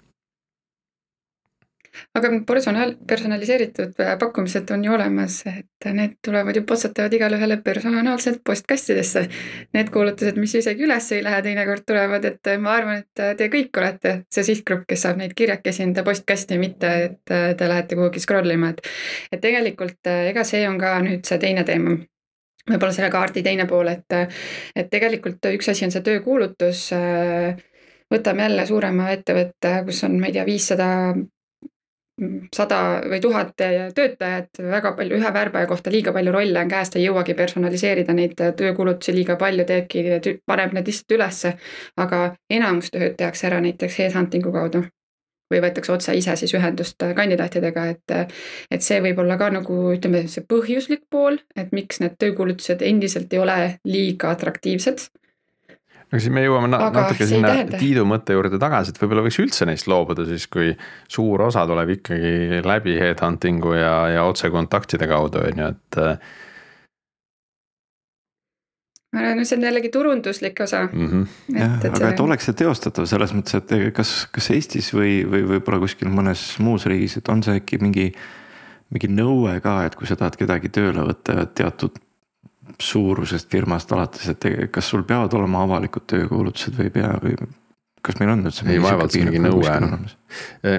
[2.19, 7.59] aga personal, personaliseeritud äh, pakkumised on ju olemas, et need tulevad ju potstatavad igale ühele
[7.65, 9.25] personaalselt postkastidesse.
[9.75, 13.83] Need kuulutused, mis isegi üles ei lähe, teinekord tulevad, et ma arvan, et te kõik
[13.83, 18.55] olete see sihtgrupp, kes saab neid kirjakesi enda postkasti, mitte et te lähete kuhugi scroll
[18.55, 18.87] ima, et.
[19.33, 21.97] et tegelikult äh, ega see on ka nüüd see teine teema
[22.71, 24.15] võib-olla selle kaardi teine pool, et,
[24.79, 26.89] et tegelikult üks asi on see töökuulutus.
[26.97, 27.59] Äh,
[28.13, 30.89] võtame jälle suurema ettevõtte, kus on, ma ei tea, viissada
[32.55, 37.01] sada või tuhat töötajat, väga palju, ühe värbaja kohta liiga palju rolle on käes, ta
[37.01, 40.05] ei jõuagi personaliseerida neid töökulutusi liiga palju, teebki,
[40.47, 41.55] paneb need lihtsalt ülesse.
[41.97, 44.85] aga enamus tööd tehakse ära näiteks headhunting'u kaudu
[45.53, 48.37] või võetakse otse ise siis ühendust kandidaatidega, et,
[48.71, 53.33] et see võib olla ka nagu ütleme, see põhjuslik pool, et miks need töökuulutused endiselt
[53.33, 55.09] ei ole liiga atraktiivsed
[56.13, 59.41] aga siis me jõuame na Aga natuke sinna Tiidu mõtte juurde tagasi, et võib-olla võiks
[59.41, 60.75] üldse neist loobuda siis, kui
[61.09, 66.01] suur osa tuleb ikkagi läbi headhunting'u ja, ja otsekontaktide kaudu, on ju, et
[69.13, 71.09] ma arvan, et see on jällegi turunduslik osa mm.
[71.09, 71.57] -hmm.
[71.57, 72.13] jah, aga see...
[72.13, 76.45] et oleks see teostatav selles mõttes, et kas, kas Eestis või, või võib-olla kuskil mõnes
[76.61, 78.11] muus riigis, et on see äkki mingi,
[78.93, 81.97] mingi nõue ka, et kui sa tahad kedagi tööle võtta teatud
[82.83, 87.37] suurusest firmast alates, et kas sul peavad olema avalikud töökuulutused või ei pea või
[88.03, 88.67] kas meil on üldse?
[88.67, 90.07] ei, vaevalt see mingi nõue on.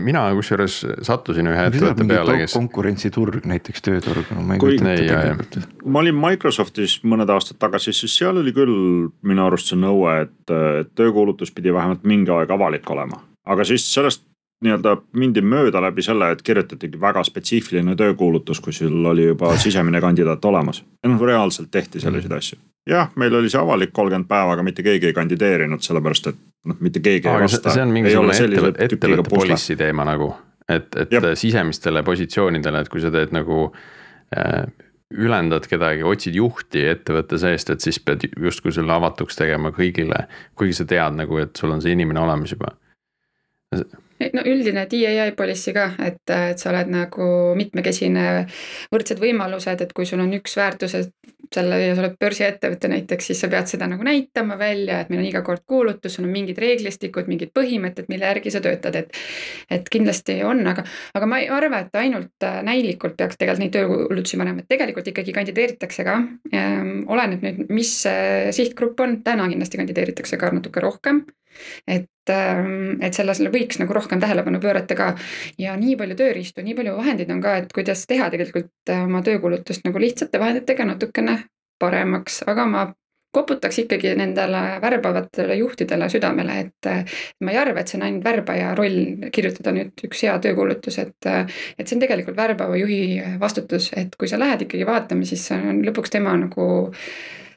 [0.03, 2.55] mina kusjuures sattusin ühe ettevõtte peale, kes.
[2.57, 5.59] konkurentsiturg näiteks tööturg, no ma ei kujuta ette tegelikult.
[5.85, 8.75] ma olin Microsoftis mõned aastad tagasi, siis seal oli küll
[9.23, 10.55] minu arust see nõue, et
[10.99, 13.23] töökuulutus pidi vähemalt mingi aeg avalik olema.
[13.47, 14.25] aga siis sellest
[14.63, 20.01] nii-öelda mindi mööda läbi selle, et kirjutatigi väga spetsiifiline töökuulutus, kui sul oli juba sisemine
[20.01, 20.83] kandidaat olemas.
[21.03, 22.37] ja noh, reaalselt tehti selliseid mm.
[22.37, 22.59] asju.
[22.89, 26.79] jah, meil oli see avalik kolmkümmend päeva, aga mitte keegi ei kandideerinud, sellepärast et noh,
[26.79, 27.75] mitte keegi aga ei vasta.
[27.75, 30.31] see on mingisugune ettevõtte, ettevõtte policy teema nagu,
[30.67, 31.33] et, et Jep.
[31.39, 33.65] sisemistele positsioonidele, et kui sa teed nagu
[34.37, 34.63] äh,
[35.13, 40.25] ülendad kedagi, otsid juhti ettevõtte seest, et siis pead justkui selle avatuks tegema kõigile.
[40.57, 42.71] kuigi sa tead nagu, et sul on see inimene olemas juba
[44.33, 47.27] no üldine DAI policy ka, et, et sa oled nagu
[47.59, 48.27] mitmekesine,
[48.93, 53.27] võrdsed võimalused, et kui sul on üks väärtus, et selle ja sa oled börsiettevõte näiteks,
[53.29, 56.33] siis sa pead seda nagu näitama välja, et meil on iga kord kuulutus, sul on
[56.33, 59.19] mingid reeglistikud, mingid põhimõtted, mille järgi sa töötad, et.
[59.73, 63.75] et kindlasti on, aga, aga ma ei arva, et ainult äh, näilikult peaks tegelikult neid
[63.75, 66.17] töökuulutusi panema, et tegelikult ikkagi kandideeritakse ka
[66.55, 67.03] ähm,.
[67.13, 67.93] oleneb nüüd, mis
[68.55, 71.23] sihtgrupp on, täna kindlasti kandideeritakse ka natuke rohkem
[71.87, 75.13] et, et sellele võiks nagu rohkem tähelepanu pöörata ka.
[75.59, 79.23] ja nii palju tööriistu, nii palju vahendeid on ka, et kuidas teha tegelikult äh, oma
[79.25, 81.39] töökulutust nagu lihtsate vahenditega natukene
[81.79, 82.85] paremaks, aga ma
[83.33, 86.89] koputaks ikkagi nendele värbavatele juhtidele südamele, et
[87.41, 91.17] ma ei arva, et see on ainult värbaja roll kirjutada nüüd üks hea töökuulutus, et.
[91.25, 95.81] et see on tegelikult värbava juhi vastutus, et kui sa lähed ikkagi vaatama, siis on
[95.81, 96.67] lõpuks tema nagu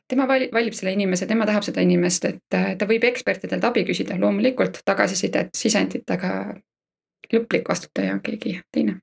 [0.09, 4.19] tema valib, valib selle inimese, tema tahab seda inimest, et ta võib ekspertidelt abi küsida,
[4.21, 6.31] loomulikult tagasisidet, sisendit, aga
[7.33, 9.01] lõplik vastutaja on keegi teine.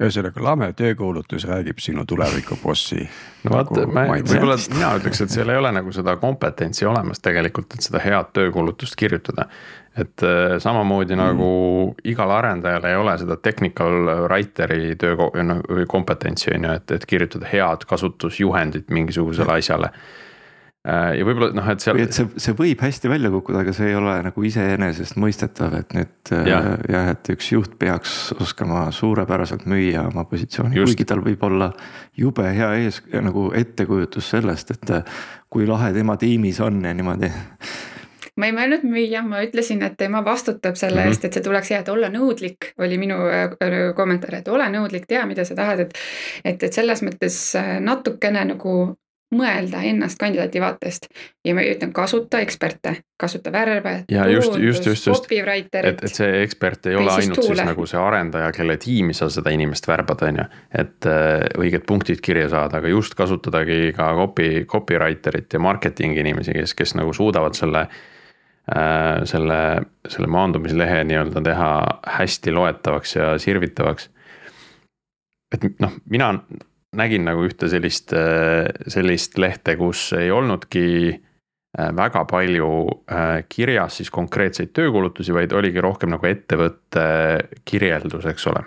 [0.00, 3.08] Ühesõnaga lame töökuulutus räägib sinu tulevikubossi.
[3.44, 7.20] no vot nagu, ma võib-olla mina ütleks, et seal ei ole nagu seda kompetentsi olemas
[7.20, 9.48] tegelikult, et seda head töökuulutust kirjutada
[9.98, 11.20] et äh, samamoodi mm.
[11.20, 11.50] nagu
[12.06, 15.30] igal arendajal ei ole seda technical writer'i töö
[15.90, 19.90] kompetentsi on ju, et, et kirjutada head kasutusjuhendit mingisugusele asjale.
[19.90, 20.29] Äh,
[20.88, 21.98] ja võib-olla noh, et seal.
[22.00, 26.32] et see, see võib hästi välja kukkuda, aga see ei ole nagu iseenesestmõistetav, et nüüd
[26.32, 26.60] äh, ja.
[26.88, 31.68] jah, et üks juht peaks oskama suurepäraselt müüa oma positsiooni, kuigi tal võib olla
[32.16, 34.94] jube hea ees nagu ettekujutus sellest, et
[35.52, 37.28] kui lahe tema tiimis on ja niimoodi
[38.40, 41.12] ma ei mõelnud müüa, ma ütlesin, et tema vastutab selle mm -hmm.
[41.12, 43.52] eest, et see tuleks hea, et olla nõudlik, oli minu äh,
[43.96, 45.94] kommentaar, et ole nõudlik, tea, mida sa tahad, et.
[46.44, 48.96] et, et selles mõttes äh, natukene nagu
[49.34, 51.06] mõelda ennast kandidaadi vaatest
[51.46, 53.92] ja ma ütlen, kasuta eksperte, kasuta värve.
[54.10, 57.54] ja just, just, just, just, et, et see ekspert ei ole ainult tuule.
[57.54, 60.46] siis nagu see arendaja, kelle tiimi sa seda inimest värbad, on ju.
[60.82, 66.56] et äh, õiged punktid kirja saada, aga just kasutadagi ka copy, copywriter'it ja marketingi inimesi,
[66.56, 69.60] kes, kes nagu suudavad selle äh, selle,
[70.08, 71.70] selle maandumislehe nii-öelda teha
[72.18, 74.10] hästi loetavaks ja sirvitavaks.
[75.54, 76.34] et noh, mina
[76.96, 78.14] nägin nagu ühte sellist,
[78.90, 82.70] sellist lehte, kus ei olnudki äh, väga palju
[83.10, 87.06] äh, kirjas siis konkreetseid töökuulutusi, vaid oligi rohkem nagu ettevõtte
[87.64, 88.64] kirjeldus, eks ole.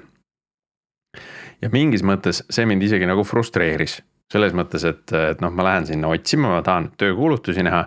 [1.61, 4.01] ja mingis mõttes see mind isegi nagu frustreeris
[4.33, 7.85] selles mõttes, et, et noh, ma lähen sinna otsima, ma tahan töökuulutusi näha.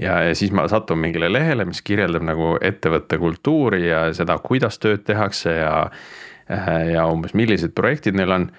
[0.00, 4.80] ja, ja siis ma satun mingile lehele, mis kirjeldab nagu ettevõtte kultuuri ja seda, kuidas
[4.82, 5.74] tööd tehakse ja.
[6.92, 8.50] ja umbes, millised projektid neil on.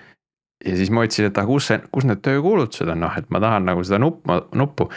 [0.66, 3.42] Ja siis ma otsisin, et aga kus see, kus need töökuulutused on, noh, et ma
[3.44, 4.89] tahan nagu seda nuppu, nuppu.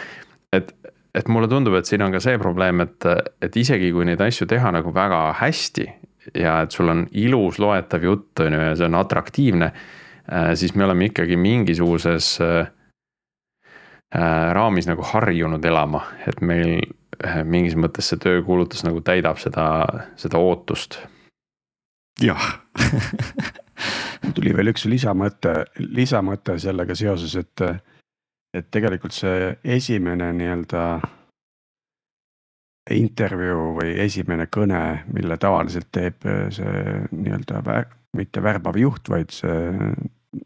[0.55, 0.73] et,
[1.17, 3.07] et mulle tundub, et siin on ka see probleem, et,
[3.41, 5.87] et isegi kui neid asju teha nagu väga hästi.
[6.35, 9.71] ja et sul on ilus loetav jutt, on ju, ja see on atraktiivne
[10.31, 12.67] Äh, siis me oleme ikkagi mingisuguses äh,
[14.15, 16.81] äh, raamis nagu harjunud elama, et meil
[17.47, 19.63] mingis mõttes see töökuulutus nagu täidab seda,
[20.19, 20.99] seda ootust.
[22.21, 22.43] jah
[24.35, 27.63] tuli veel üks lisamõte, lisamõte sellega seoses, et,
[28.57, 30.83] et tegelikult see esimene nii-öelda
[32.95, 34.81] intervjuu või esimene kõne,
[35.13, 37.87] mille tavaliselt teeb see nii-öelda vär,
[38.17, 39.71] mitte värbav juht, vaid see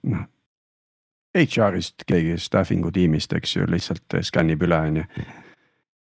[0.10, 0.28] noh.
[1.32, 5.04] HR-ist keegi staffing'u tiimist, eks ju, lihtsalt skännib üle, on ju.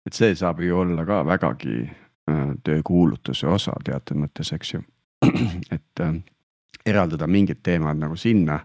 [0.10, 4.82] et see saab ju olla ka vägagi äh, töökuulutuse osa teatud mõttes, eks ju.
[5.76, 6.18] et äh,
[6.86, 8.60] eraldada mingid teemad nagu sinna,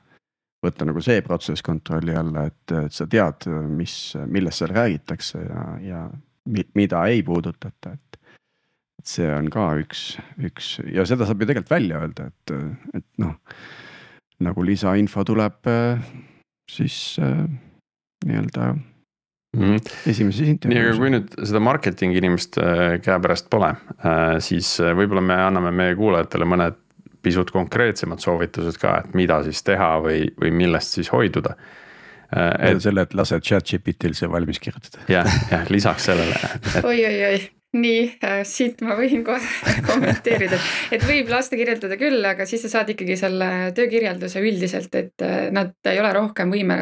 [0.64, 5.64] võtta nagu see protsess kontrolli alla, et, et sa tead, mis, millest seal räägitakse ja,
[5.84, 6.02] ja
[6.50, 8.20] mi, mida ei puudutata, et.
[9.00, 12.54] et see on ka üks, üks ja seda saab ju tegelikult välja öelda, et,
[13.00, 13.36] et noh
[14.44, 15.68] nagu lisainfo tuleb
[16.70, 17.44] siis äh,
[18.24, 19.92] nii-öelda mm -hmm.
[20.10, 20.80] esimeses intervjuus.
[20.80, 22.58] nii, aga kui nüüd seda marketingi inimest
[23.04, 23.74] käepärast pole,
[24.38, 26.80] siis võib-olla me anname meie kuulajatele mõned
[27.24, 31.56] pisut konkreetsemad soovitused ka, et mida siis teha või, või millest siis hoiduda.
[32.34, 32.80] Et...
[32.82, 35.04] selle, et lase chat GPT-l see valmis kirjutada.
[35.12, 36.80] jah, jah, lisaks sellele et....
[36.82, 37.36] oi, oi, oi
[37.78, 39.54] nii äh,, siit ma võin kohe
[39.88, 40.58] kommenteerida,
[40.94, 45.48] et võib lasta kirjeldada küll, aga siis sa saad ikkagi selle töökirjelduse üldiselt, et äh,
[45.54, 46.78] nad ei ole rohkem võime,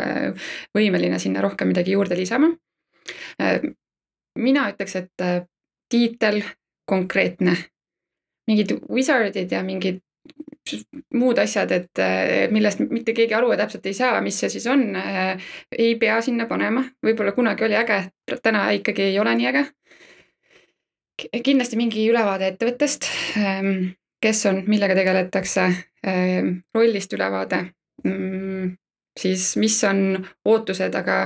[0.76, 2.52] võimeline sinna rohkem midagi juurde lisama
[3.42, 3.60] äh,.
[4.38, 5.42] mina ütleks, et äh,
[5.92, 6.42] tiitel
[6.88, 7.56] konkreetne,
[8.48, 10.02] mingid wizard'id ja mingid
[11.14, 14.84] muud asjad, et äh, millest mitte keegi aru täpselt ei saa, mis see siis on,
[14.96, 15.40] äh,
[15.74, 17.98] ei pea sinna panema, võib-olla kunagi oli äge,
[18.42, 19.64] täna ikkagi ei ole nii äge.
[21.44, 23.06] Kindlasti mingi ülevaade ettevõttest,
[23.38, 25.66] ähm, kes on, millega tegeletakse,
[26.06, 27.64] ähm, rollist ülevaade,
[28.04, 28.72] mm,
[29.18, 31.24] siis mis on ootused, aga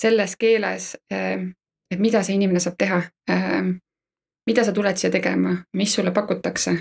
[0.00, 1.52] selles keeles, ähm,
[1.90, 3.02] et mida see inimene saab teha,
[4.48, 6.74] mida sa tuled siia tegema, mis sulle pakutakse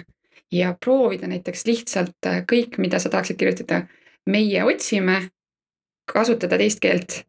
[0.51, 3.85] ja proovida näiteks lihtsalt äh, kõik, mida sa tahaksid kirjutada.
[4.27, 5.29] meie otsime,
[6.13, 7.23] kasutada teist keelt.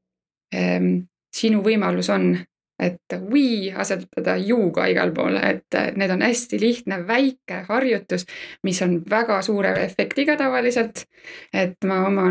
[1.37, 2.39] sinu võimalus on
[2.79, 8.27] et we asetada you'ga igal pool, et need on hästi lihtne väike harjutus,
[8.63, 11.05] mis on väga suure efektiga tavaliselt.
[11.53, 12.27] et ma oma,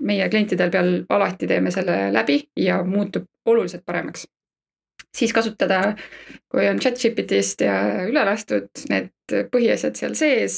[0.00, 4.26] meie klientidel peal alati teeme selle läbi ja muutub oluliselt paremaks
[5.16, 5.94] siis kasutada,
[6.50, 7.76] kui on chat-GPT-st ja
[8.08, 9.10] üle lastud need
[9.52, 10.56] põhiasjad seal sees,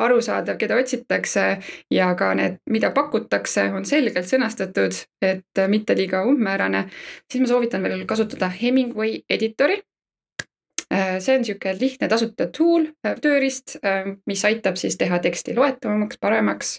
[0.00, 1.44] arusaadav, keda otsitakse
[1.92, 6.86] ja ka need, mida pakutakse, on selgelt sõnastatud, et mitte liiga umbmäärane,
[7.30, 9.80] siis ma soovitan veel kasutada Hemingway editori.
[10.88, 12.86] See on niisugune lihtne tasuta tool,
[13.20, 13.76] tööriist,
[14.28, 16.78] mis aitab siis teha teksti loetavamaks, paremaks.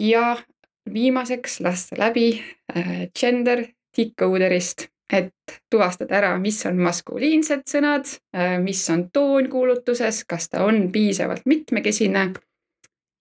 [0.00, 0.36] ja
[0.92, 2.42] viimaseks lasta läbi
[3.20, 10.48] gender decoder'ist et tuvastada ära, mis on maskuliinsed sõnad, äh, mis on toon kuulutuses, kas
[10.48, 12.32] ta on piisavalt mitmekesine.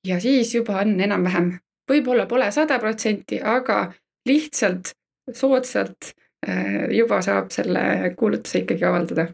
[0.07, 1.51] ja siis juba on enam-vähem,
[1.91, 3.93] võib-olla pole sada protsenti, aga
[4.25, 4.93] lihtsalt
[5.33, 6.13] soodsalt
[6.47, 9.27] äh, juba saab selle kuulutuse ikkagi avaldada,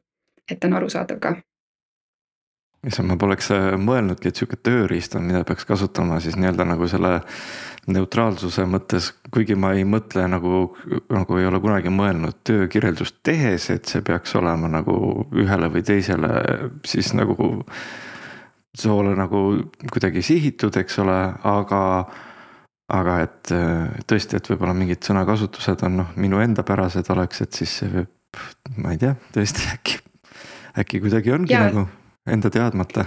[0.52, 1.36] et on arusaadav ka
[2.88, 6.88] issand, ma poleks äh, mõelnudki, et sihuke tööriist on, mida peaks kasutama siis nii-öelda nagu
[6.90, 7.20] selle
[7.88, 10.64] neutraalsuse mõttes, kuigi ma ei mõtle nagu,
[11.14, 14.98] nagu ei ole kunagi mõelnud töökirjeldust tehes, et see peaks olema nagu
[15.36, 16.32] ühele või teisele
[16.88, 17.54] siis nagu
[18.78, 19.44] soole nagu
[19.90, 21.82] kuidagi sihitud, eks ole, aga
[22.88, 23.52] aga et
[24.08, 28.44] tõesti, et võib-olla mingid sõnakasutused on noh, minu enda pärased oleks, et siis see võib,
[28.80, 29.98] ma ei tea, tõesti äkki,
[30.84, 31.66] äkki kuidagi ongi ja.
[31.68, 31.88] nagu
[32.28, 33.06] enda teadmata.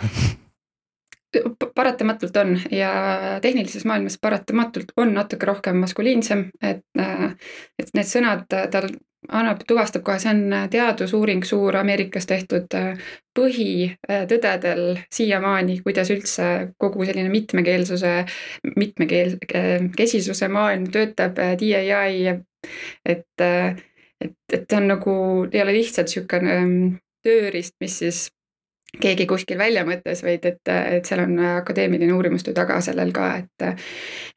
[1.74, 2.90] Paratamatult on ja
[3.42, 6.82] tehnilises maailmas paratamatult on natuke rohkem maskuliinsem, et,
[7.78, 8.88] et need sõnad tal
[9.28, 12.72] annab, tuvastab kohe, see on teadusuuring suur Ameerikas tehtud
[13.36, 16.46] põhitõdedel siiamaani, kuidas üldse
[16.80, 18.14] kogu selline mitmekeelsuse,
[18.76, 19.36] mitmekeel-,
[19.96, 22.34] kesisuse maailm töötab, DAI,
[23.04, 25.14] et, et, et ta on nagu,
[25.52, 26.58] ei ole lihtsalt niisugune
[27.24, 28.26] tööriist, mis siis
[29.00, 33.84] keegi kuskil välja mõtles, vaid et, et seal on akadeemiline uurimustöö taga sellel ka, et,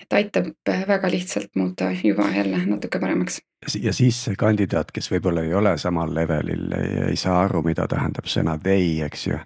[0.04, 0.52] et aitab
[0.88, 3.42] väga lihtsalt muuta juba jälle natuke paremaks.
[3.82, 6.70] ja siis see kandidaat, kes võib-olla ei ole samal levelil,
[7.10, 9.40] ei saa aru, mida tähendab sõna they, eks ju.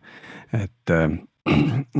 [0.53, 0.95] et,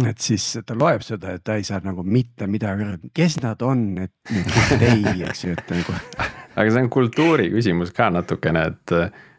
[0.10, 3.62] et siis ta loeb seda, et ta ei saa nagu mitte midagi aru, kes nad
[3.62, 4.36] on, et
[4.76, 5.96] they, eks ju, et nagu.
[6.58, 8.98] aga see on kultuuri küsimus ka natukene, et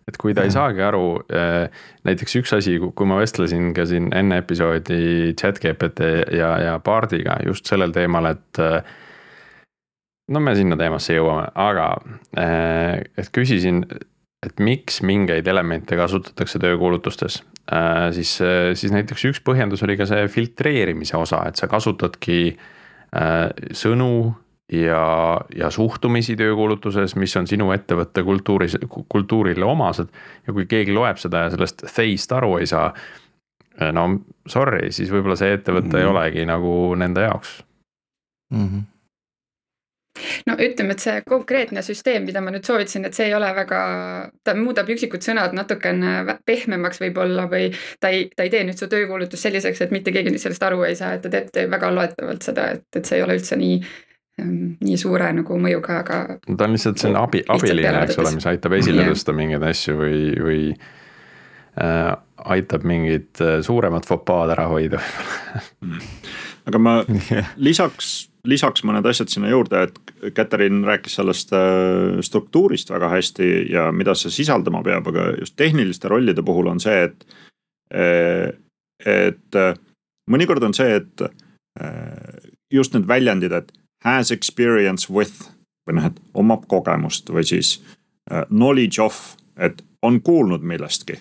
[0.08, 4.08] et kui ta ei saagi aru, äh, näiteks üks asi, kui ma vestlesin ka siin
[4.16, 8.62] enne episoodi chat-GPT ja, ja Bardiga just sellel teemal, et.
[8.62, 8.80] Äh,
[10.32, 11.90] no me sinna teemasse jõuame, aga
[12.40, 13.84] äh, et küsisin,
[14.44, 17.40] et miks mingeid elemente kasutatakse töökuulutustes.
[18.14, 18.30] siis,
[18.80, 22.54] siis näiteks üks põhjendus oli ka see filtreerimise osa, et sa kasutadki
[23.76, 24.12] sõnu
[24.72, 28.76] ja, ja suhtumisi töökuulutuses, mis on sinu ettevõtte kultuuris,
[29.08, 30.08] kultuurile omased.
[30.46, 32.92] ja kui keegi loeb seda ja sellest theist aru ei saa,
[33.92, 34.08] no
[34.46, 35.98] sorry, siis võib-olla see ettevõte mm -hmm.
[35.98, 36.16] ei mhm.
[36.16, 37.58] olegi nagu nende jaoks
[38.50, 38.68] mm.
[38.68, 38.86] -hmm
[40.46, 43.80] no ütleme, et see konkreetne süsteem, mida ma nüüd soovitasin, et see ei ole väga,
[44.44, 48.88] ta muudab üksikud sõnad natukene pehmemaks võib-olla või ta ei, ta ei tee nüüd su
[48.90, 52.70] töökuulutust selliseks, et mitte keegi sellest aru ei saa, et ta teeb väga loetavalt seda,
[52.74, 53.80] et, et see ei ole üldse nii
[54.44, 56.38] nii suure nagu mõjuga, aga.
[56.46, 60.20] ta on lihtsalt selline abi, abiline, eks ole, mis aitab esile tõsta mingeid asju või,
[60.44, 60.62] või
[61.82, 62.12] äh,
[62.54, 65.00] aitab mingit äh, suuremat fopaad ära hoida
[66.68, 66.94] aga ma
[67.68, 73.88] lisaks, lisaks mõned asjad sinna juurde, et Katariin rääkis sellest äh, struktuurist väga hästi ja
[73.94, 77.28] mida see sisaldama peab, aga just tehniliste rollide puhul on see, et.
[77.94, 78.48] Äh,
[78.98, 79.54] et
[80.26, 81.22] mõnikord on see, et
[82.74, 83.68] just need väljendid, et
[84.04, 85.48] has experience with
[85.88, 87.78] või noh, et omab kogemust või siis
[88.30, 91.18] uh, knowledge of, et on kuulnud millestki.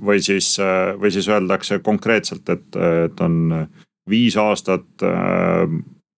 [0.00, 3.68] või siis uh,, või siis öeldakse konkreetselt, et, et on
[4.08, 5.04] viis aastat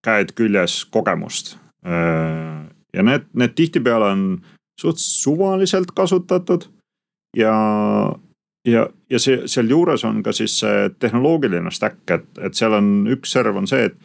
[0.06, 1.56] käed küljes kogemust
[2.94, 4.22] ja need, need tihtipeale on
[4.80, 6.68] suht suvaliselt kasutatud
[7.36, 7.54] ja
[8.68, 13.32] ja, ja see sealjuures on ka siis see tehnoloogiline stack, et, et seal on üks
[13.36, 13.96] serv on see, et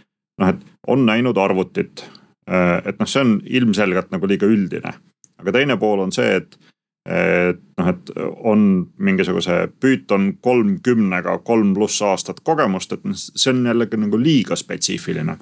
[0.41, 2.05] noh, et on näinud arvutit.
[2.51, 4.93] Äh, et noh, see on ilmselgelt nagu liiga üldine,
[5.41, 6.57] aga teine pool on see, et
[7.05, 8.07] et noh, et
[8.49, 8.61] on
[8.97, 15.37] mingisuguse Python kolmkümnega kolm pluss aastat kogemust, et noh, see on jällegi nagu liiga spetsiifiline.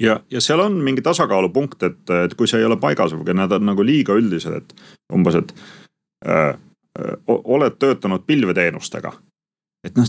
[0.00, 3.52] ja, ja seal on mingi tasakaalupunkt, et, et kui see ei ole paigas või need
[3.52, 4.74] on nagu liiga üldised, et
[5.12, 5.52] umbes, et
[6.24, 6.56] äh,
[7.28, 9.12] oled töötanud pilveteenustega.
[9.84, 10.08] et noh,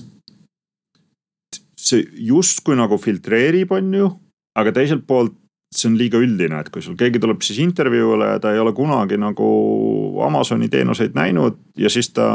[1.75, 4.11] see justkui nagu filtreerib, on ju,
[4.55, 5.35] aga teiselt poolt
[5.75, 8.71] see on liiga üldine, et kui sul keegi tuleb siis intervjuule ja ta ei ole
[8.77, 9.47] kunagi nagu
[10.23, 12.27] Amazoni teenuseid näinud ja siis ta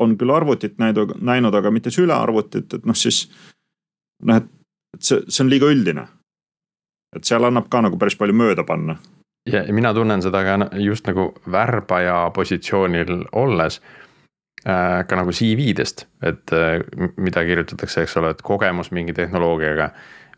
[0.00, 3.26] on küll arvutit näinud, näinud, aga mitte sülearvutit, et noh, siis
[4.24, 4.48] noh, et,
[4.96, 6.06] et see, see on liiga üldine.
[7.16, 8.96] et seal annab ka nagu päris palju mööda panna.
[9.50, 13.80] ja mina tunnen seda ka just nagu värbaja positsioonil olles
[14.68, 16.82] Äh, ka nagu CV-dest, et äh,
[17.16, 19.86] mida kirjutatakse, eks ole, et kogemus mingi tehnoloogiaga.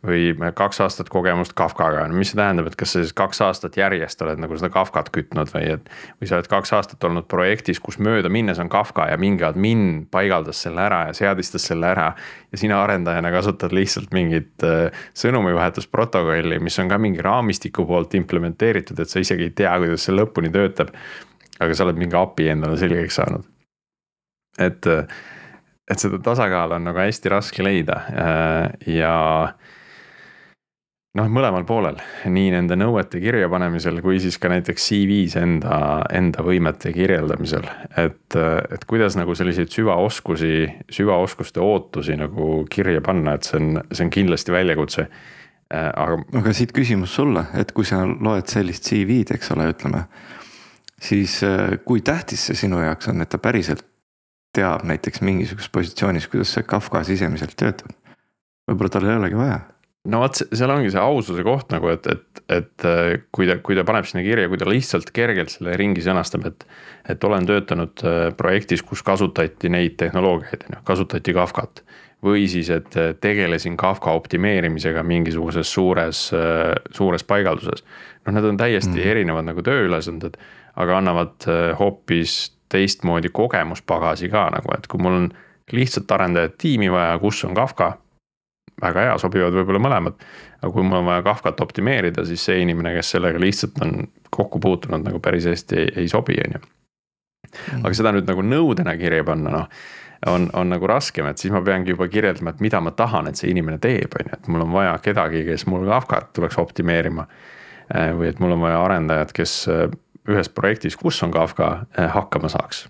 [0.06, 3.76] Või kaks aastat kogemust Kafkaga, no mis see tähendab, et kas sa siis kaks aastat
[3.78, 5.90] järjest oled nagu seda Kafkat kütnud või et.
[6.20, 10.64] või sa oled kaks aastat olnud projektis, kus möödaminnes on Kafka ja mingi admin paigaldas
[10.66, 12.12] selle ära ja seadistas selle ära.
[12.52, 18.98] ja sina arendajana kasutad lihtsalt mingit äh, sõnumivahetusprotokolli, mis on ka mingi raamistiku poolt implementeeritud,
[18.98, 20.90] et sa isegi ei tea, kuidas see lõpuni töötab.
[21.60, 23.46] aga sa oled mingi API endale selgeks saanud
[24.60, 24.86] et,
[25.90, 29.14] et seda tasakaalu on nagu hästi raske leida äh, ja
[31.18, 31.98] noh, mõlemal poolel,
[32.32, 35.76] nii nende nõuete kirjapanemisel kui siis ka näiteks CV-s enda,
[36.14, 37.68] enda võimete kirjeldamisel.
[38.00, 40.54] et, et kuidas nagu selliseid süvaoskusi,
[40.92, 45.08] süvaoskuste ootusi nagu kirja panna, et see on, see on kindlasti väljakutse.
[45.72, 46.18] Aga.
[46.36, 50.02] aga siit küsimus sulle, et kui sa loed sellist CV-d, eks ole, ütleme.
[51.00, 51.38] siis
[51.86, 53.80] kui tähtis see sinu jaoks on, et ta päriselt
[54.52, 57.96] teab näiteks mingisuguses positsioonis, kuidas see Kafka sisemiselt töötab.
[58.68, 59.62] võib-olla tal ei olegi vaja.
[60.10, 63.76] No vot, seal ongi see aususe koht nagu, et, et, et äh, kui ta, kui
[63.78, 66.66] ta paneb sinna kirja, kui ta lihtsalt kergelt selle ringi sõnastab, et.
[67.12, 71.84] et olen töötanud äh, projektis, kus kasutati neid tehnoloogiaid, on ju, kasutati Kafkat.
[72.22, 76.30] või siis, et tegelesin Kafka optimeerimisega mingisuguses suures,
[76.94, 77.82] suures paigalduses.
[78.26, 79.08] noh, need on täiesti mm.
[79.10, 80.36] erinevad nagu tööülesanded,
[80.78, 81.48] aga annavad
[81.80, 85.26] hoopis teistmoodi kogemuspagasi ka nagu, et kui mul on
[85.72, 87.96] lihtsalt arendajat tiimi vaja, kus on Kafka.
[88.82, 90.20] Väga hea, sobivad võib-olla mõlemad,
[90.60, 94.60] aga kui mul on vaja Kafkat optimeerida, siis see inimene, kes sellega lihtsalt on kokku
[94.62, 96.62] puutunud nagu päris hästi ei, ei sobi, on ju.
[97.82, 99.90] aga seda nüüd nagu nõudena kirja panna, noh
[100.30, 103.38] on, on nagu raskem, et siis ma peangi juba kirjeldama, et mida ma tahan, et
[103.38, 107.26] see inimene teeb, on ju, et mul on vaja kedagi, kes mul Kafkat tuleks optimeerima.
[107.92, 109.66] või et mul on vaja arendajat, kes
[110.30, 112.86] ühes projektis, kus on Kafka, hakkama saaks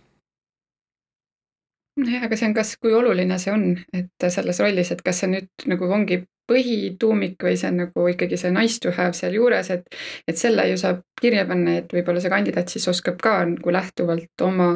[2.01, 5.33] jah, aga see on, kas, kui oluline see on, et selles rollis, et kas see
[5.33, 9.87] nüüd nagu ongi põhituumik või see on nagu ikkagi see nice to have sealjuures, et,
[10.29, 14.47] et selle ju saab kirja panna, et võib-olla see kandidaat siis oskab ka nagu lähtuvalt
[14.47, 14.75] oma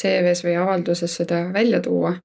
[0.00, 2.16] CV-s või avalduses seda välja tuua.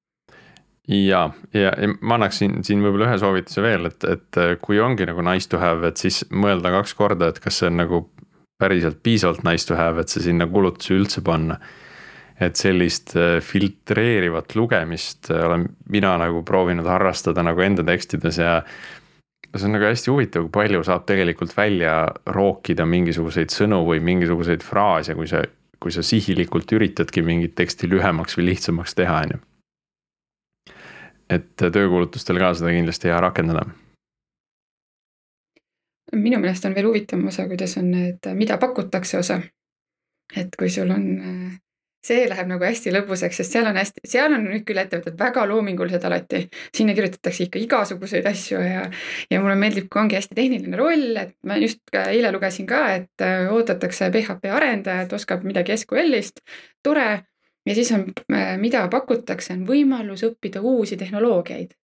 [0.89, 5.51] Ja, ja ma annaksin siin võib-olla ühe soovituse veel, et, et kui ongi nagu nice
[5.51, 8.07] to have, et siis mõelda kaks korda, et kas see on nagu
[8.59, 11.59] päriselt piisavalt nice to have, et see sinna kulutusi üldse panna
[12.39, 18.61] et sellist äh, filtreerivat lugemist äh, olen mina nagu proovinud harrastada nagu enda tekstides ja.
[19.55, 24.63] see on nagu hästi huvitav, kui palju saab tegelikult välja rookida mingisuguseid sõnu või mingisuguseid
[24.63, 25.43] fraase, kui sa,
[25.79, 29.43] kui sa sihilikult üritadki mingit teksti lühemaks või lihtsamaks teha, on ju.
[31.29, 33.67] et töökuulutustel ka seda kindlasti hea rakendada
[36.15, 39.41] minu meelest on veel huvitavam osa, kuidas on need, mida pakutakse osa.
[40.37, 41.59] et kui sul on äh,
[42.05, 45.43] see läheb nagu hästi lõbusaks, sest seal on hästi, seal on nüüd küll ettevõtted väga
[45.49, 46.45] loomingulised alati.
[46.75, 48.85] sinna kirjutatakse ikka igasuguseid asju ja,
[49.31, 53.25] ja mulle meeldib, kui ongi hästi tehniline roll, et ma just eile lugesin ka, et
[53.25, 56.39] äh, oodatakse PHP arendajat, oskab midagi SQL-ist,
[56.83, 57.09] tore.
[57.67, 61.75] ja siis on, äh, mida pakutakse, on võimalus õppida uusi tehnoloogiaid.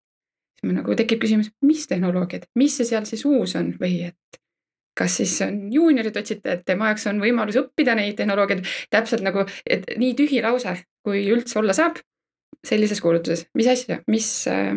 [0.54, 4.43] siis mul nagu tekib küsimus, mis tehnoloogiad, mis see seal siis uus on või et
[4.98, 8.64] kas siis on juuniorid otsite, et tema jaoks on võimalus õppida neid tehnoloogiaid.
[8.94, 11.98] Täpselt nagu, et nii tühi lause, kui üldse olla saab
[12.64, 14.28] sellises kuulutuses, mis asja, mis,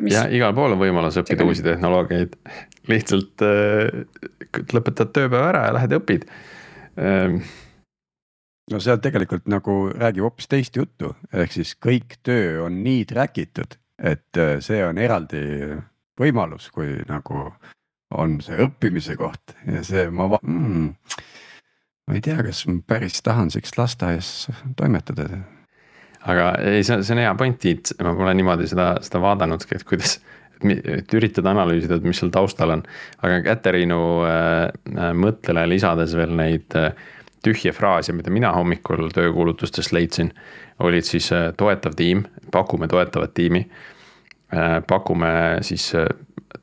[0.02, 0.16] mis.
[0.16, 2.36] ja igal pool on võimalus õppida uusi tehnoloogiaid,
[2.92, 6.28] lihtsalt äh, lõpetad tööpäeva ära ja lähed ja õpid.
[6.98, 7.40] Ähm.
[8.72, 13.40] no on tegelikult nagu räägib hoopis teist juttu, ehk siis kõik töö on nii track
[13.46, 15.46] itud, et äh, see on eraldi
[16.20, 17.52] võimalus, kui nagu
[18.16, 20.90] on see õppimise koht ja see ma mm,,
[22.08, 24.32] ma ei tea, kas ma päris tahan siukest lasteaias
[24.80, 25.28] toimetada.
[26.24, 29.86] aga ei, see, see on hea point, Tiit, ma pole niimoodi seda, seda vaadanudki, et
[29.88, 30.18] kuidas,
[30.64, 32.86] et üritada analüüsida, et mis seal taustal on.
[33.22, 34.64] aga Käterinu äh,
[34.96, 36.94] äh, mõttele lisades veel neid äh,
[37.44, 40.32] tühje fraase, mida mina hommikul töökuulutustest leidsin,
[40.84, 43.66] olid siis äh, toetav tiim, pakume toetavat tiimi
[44.56, 44.80] äh,.
[44.88, 46.08] pakume siis äh,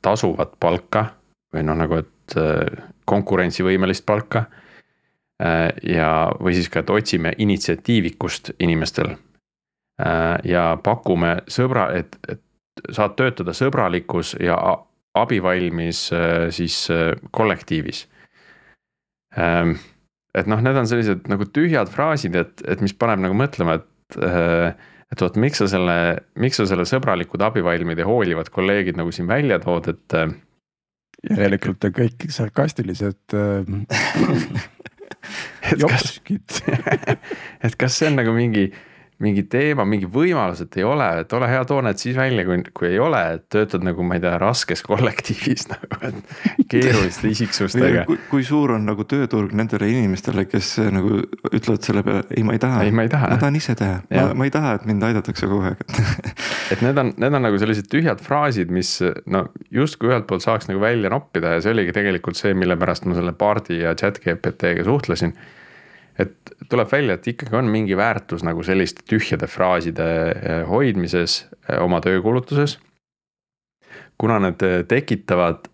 [0.02, 1.06] tasuvat palka
[1.54, 4.46] või noh, nagu et äh, konkurentsivõimelist palka.
[5.42, 9.14] Äh, ja, või siis ka, et otsime initsiatiivikust inimestel.
[10.02, 12.42] Äh, ja pakume sõbra, et, et
[12.94, 14.58] saad töötada sõbralikus ja
[15.14, 16.08] abivalmis
[16.50, 16.76] siis
[17.30, 18.00] kollektiivis.
[19.38, 19.76] Ähm,
[20.34, 24.82] et noh, need on sellised nagu tühjad fraasid, et, et mis paneb nagu mõtlema, et
[25.14, 25.94] et vot miks sa selle,
[26.42, 30.16] miks sa selle sõbralikud, abivalmid ja hoolivad kolleegid nagu siin välja tood, et
[31.30, 33.62] järelikult on kõik sarkastilised äh,
[35.80, 36.58] jopskid
[37.64, 38.68] et kas see on nagu mingi
[39.22, 42.58] mingi teema, mingi võimalus, et ei ole, et ole hea, too need siis välja, kui,
[42.74, 48.04] kui ei ole, et töötad nagu ma ei tea, raskes kollektiivis nagu, et keeruliste isiksustega.
[48.08, 51.20] Kui, kui suur on nagu tööturg nendele inimestele, kes äh, nagu
[51.52, 52.82] ütlevad selle peale, ei, ma ei taha.
[52.82, 53.30] ei, ma ei taha.
[53.36, 55.84] ma tahan ise teha, ma, ma ei taha, et mind aidatakse kogu aeg
[56.74, 58.96] et need on, need on nagu sellised tühjad fraasid, mis
[59.30, 63.06] no justkui ühelt poolt saaks nagu välja noppida ja see oligi tegelikult see, mille pärast
[63.06, 65.38] ma selle Bardi ja chat GPT-ga suhtlesin
[66.18, 71.82] et tuleb välja, et ikkagi on mingi väärtus nagu selliste tühjade fraaside eh, hoidmises eh,
[71.82, 72.78] oma töökulutuses.
[74.18, 75.66] kuna need eh, tekitavad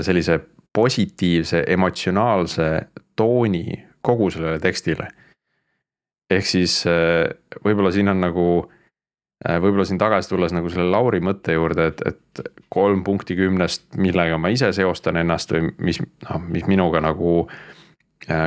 [0.00, 0.38] sellise
[0.72, 5.08] positiivse emotsionaalse tooni kogu sellele tekstile.
[6.30, 6.84] ehk siis
[7.64, 8.44] võib-olla siin on nagu,
[9.44, 14.38] võib-olla siin tagasi tulles nagu selle Lauri mõtte juurde, et, et kolm punkti kümnest, millega
[14.38, 17.48] ma ise seostan ennast või mis noh, mis minuga nagu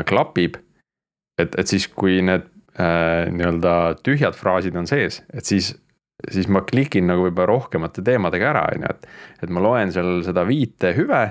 [0.08, 0.58] klapib
[1.38, 2.48] et, et siis, kui need
[2.80, 3.74] äh, nii-öelda
[4.06, 5.74] tühjad fraasid on sees, et siis,
[6.34, 9.12] siis ma klikin nagu võib-olla rohkemate teemadega ära, on ju, et.
[9.44, 11.26] et ma loen seal seda viite hüve.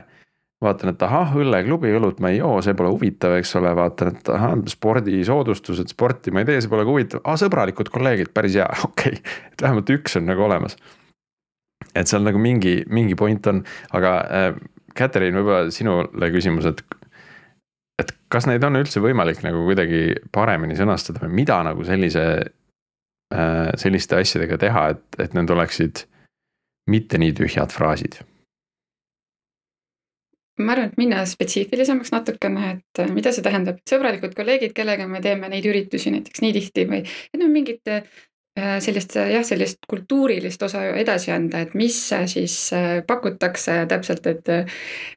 [0.64, 4.28] vaatan, et ahah, õlleklubi õlut ma ei joo, see pole huvitav, eks ole, vaatan, et
[4.32, 8.70] ahah, spordisoodustused, sporti ma ei tee, see pole ka huvitav, aa sõbralikud kolleegid, päris hea,
[8.88, 10.78] okei okay., et vähemalt üks on nagu olemas
[11.96, 13.62] et seal nagu mingi, mingi point on,
[13.96, 14.50] aga äh,
[14.96, 16.80] Katariin, võib-olla sinule küsimus, et
[18.03, 20.03] et kas neid on üldse võimalik nagu kuidagi
[20.34, 22.24] paremini sõnastada või mida nagu sellise,
[23.34, 26.07] äh, selliste asjadega teha, et, et need oleksid
[26.90, 28.22] mitte nii tühjad fraasid?
[30.57, 35.20] ma arvan, et minna spetsiifilisemaks natukene, et äh, mida see tähendab, sõbralikud kolleegid, kellega me
[35.24, 37.82] teeme neid üritusi näiteks nii tihti või et noh, mingid
[38.57, 41.96] sellist jah, sellist kultuurilist osa edasi anda, et mis
[42.30, 44.48] siis äh, pakutakse täpselt, et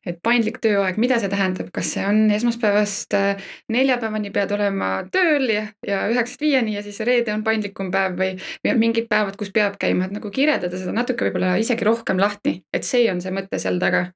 [0.05, 5.47] et paindlik tööaeg, mida see tähendab, kas see on esmaspäevast äh, neljapäevani pead olema tööl
[5.53, 8.33] ja, ja üheksast viieni ja siis reede on paindlikum päev või,
[8.63, 12.19] või on mingid päevad, kus peab käima, et nagu kirjeldada seda natuke võib-olla isegi rohkem
[12.19, 14.09] lahti, et see on see mõte seal taga.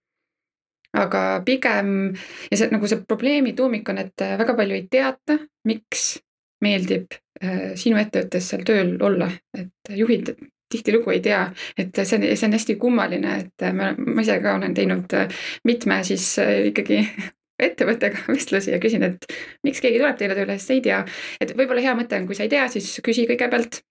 [0.93, 2.11] Aga pigem
[2.51, 6.19] ja see nagu see probleemi tuumik on, et väga palju ei teata, miks
[6.63, 10.33] meeldib äh, sinu ettevõttes seal tööl olla, et juhid
[10.73, 11.45] tihtilugu ei tea,
[11.77, 15.39] et see on, see on hästi kummaline, et ma, ma ise ka olen teinud äh,
[15.69, 17.03] mitme siis äh, ikkagi
[17.67, 19.27] ettevõttega vestlusi ja küsin, et
[19.65, 21.03] miks keegi tuleb teile tööle, sest ei tea.
[21.41, 23.83] et võib-olla hea mõte on, kui sa ei tea, siis küsi kõigepealt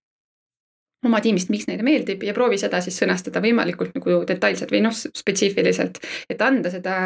[1.06, 4.94] oma tiimist, miks neile meeldib ja proovi seda siis sõnastada võimalikult nagu detailselt või noh,
[4.94, 5.98] spetsiifiliselt,
[6.30, 6.98] et anda seda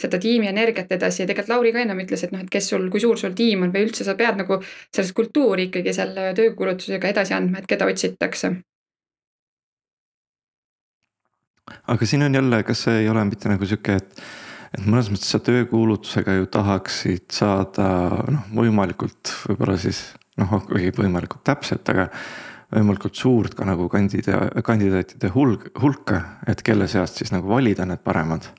[0.00, 2.86] seda tiimi energiat edasi ja tegelikult Lauri ka ennem ütles, et noh, et kes sul,
[2.90, 7.12] kui suur sul tiim on või üldse sa pead nagu sellest kultuuri ikkagi selle töökuulutusega
[7.14, 8.54] edasi andma, et keda otsitakse.
[11.64, 14.24] aga siin on jälle, kas see ei ole mitte nagu sihuke, et,
[14.76, 17.86] et mõnes mõttes sa töökuulutusega ju tahaksid saada
[18.28, 20.02] noh, võimalikult võib-olla siis
[20.40, 22.10] noh, okei, võimalikult täpselt, aga
[22.74, 26.20] võimalikult suurt ka nagu kandida-, kandidaatide hulk, hulka,
[26.50, 28.50] et kelle seast siis nagu valida need paremad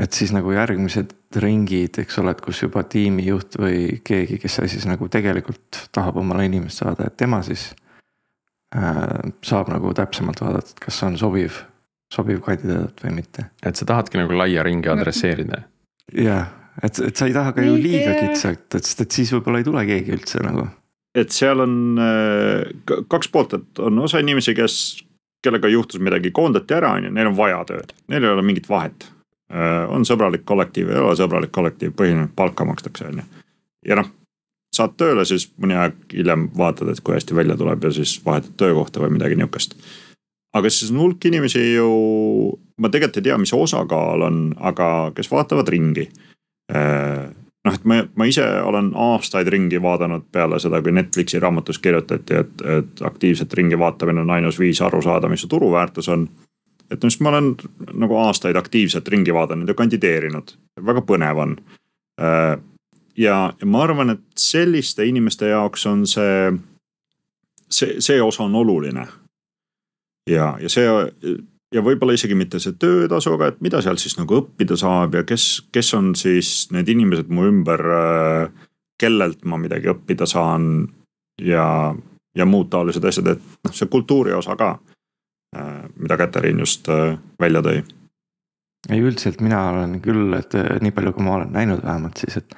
[0.00, 4.86] et siis nagu järgmised ringid, eks ole, et kus juba tiimijuht või keegi, kes siis
[4.88, 7.68] nagu tegelikult tahab omale inimest saada, et tema siis
[8.76, 9.02] äh,
[9.46, 11.60] saab nagu täpsemalt vaadata, et kas on sobiv,
[12.12, 13.50] sobiv kandidaat või mitte.
[13.66, 15.62] et sa tahadki nagu laia ringi adresseerida.
[16.16, 16.48] jah,
[16.82, 19.68] et, et sa ei taha ka ju liiga kitsalt, et sest et siis võib-olla ei
[19.68, 20.66] tule keegi üldse nagu.
[21.14, 24.74] et seal on äh, kaks poolt, et on osa inimesi, kes,
[25.44, 28.68] kellega juhtus midagi, koondati ära, on ju, neil on vaja tööd, neil ei ole mingit
[28.68, 29.10] vahet
[29.90, 33.24] on sõbralik kollektiiv, ei ole sõbralik kollektiiv, põhiline palka makstakse, on ju.
[33.90, 34.10] ja noh,
[34.74, 38.54] saad tööle, siis mõni aeg hiljem vaatad, et kui hästi välja tuleb ja siis vahetad
[38.60, 39.76] töökohta või midagi nihukest.
[40.54, 41.90] aga siis on hulk inimesi ju,
[42.78, 46.08] ma tegelikult ei tea, mis osakaal on, aga kes vaatavad ringi.
[46.74, 47.30] Äh,
[47.64, 52.42] noh, et ma, ma ise olen aastaid ringi vaadanud peale seda, kui Netflixi raamatus kirjutati,
[52.44, 56.28] et, et aktiivselt ringi vaatamine on ainus viis aru saada, mis su turuväärtus on
[56.90, 57.52] et noh, siis ma olen
[58.02, 60.54] nagu aastaid aktiivselt ringi vaadanud ja kandideerinud,
[60.86, 61.54] väga põnev on.
[63.16, 66.50] Ja, ja ma arvan, et selliste inimeste jaoks on see,
[67.70, 69.06] see, see osa on oluline.
[70.30, 70.86] ja, ja see
[71.74, 75.24] ja võib-olla isegi mitte see töötasu, aga et mida seal siis nagu õppida saab ja
[75.26, 77.84] kes, kes on siis need inimesed mu ümber,
[79.00, 80.88] kellelt ma midagi õppida saan
[81.40, 81.94] ja,
[82.36, 84.74] ja muud taolised asjad, et noh, see kultuuri osa ka
[85.98, 87.82] mida Katariin just äh, välja tõi.
[88.88, 92.36] ei üldiselt mina olen küll, et äh, nii palju, kui ma olen näinud vähemalt siis,
[92.36, 92.54] et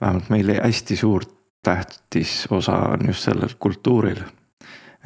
[0.00, 1.24] vähemalt meil hästi suur
[1.66, 4.20] tähtis osa on just sellel kultuuril.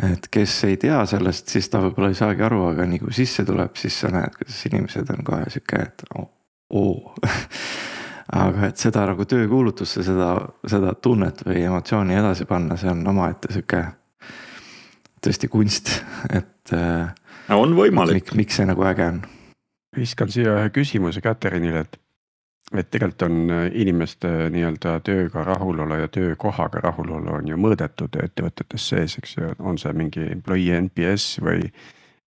[0.03, 3.45] et kes ei tea sellest, siis ta võib-olla ei saagi aru, aga nii kui sisse
[3.45, 6.27] tuleb, siis sa näed, kuidas inimesed on kohe sihuke, et oo,
[6.81, 7.15] oo.
[8.45, 10.33] aga et seda nagu töökuulutusse seda,
[10.65, 13.85] seda tunnet või emotsiooni edasi panna, see on omaette sihuke
[15.21, 15.93] tõesti kunst,
[16.33, 16.57] et.
[16.77, 17.15] Äh,
[17.57, 18.35] on võimalik.
[18.39, 19.21] miks see nagu äge on?
[19.97, 21.97] viskan siia ühe küsimuse Katerinile, et,
[22.79, 28.91] et tegelikult on äh, inimeste nii-öelda tööga rahulolu ja töökohaga rahulolu on ju mõõdetud ettevõtetes
[28.93, 31.73] sees, eks ju, on see mingi employee NPS või.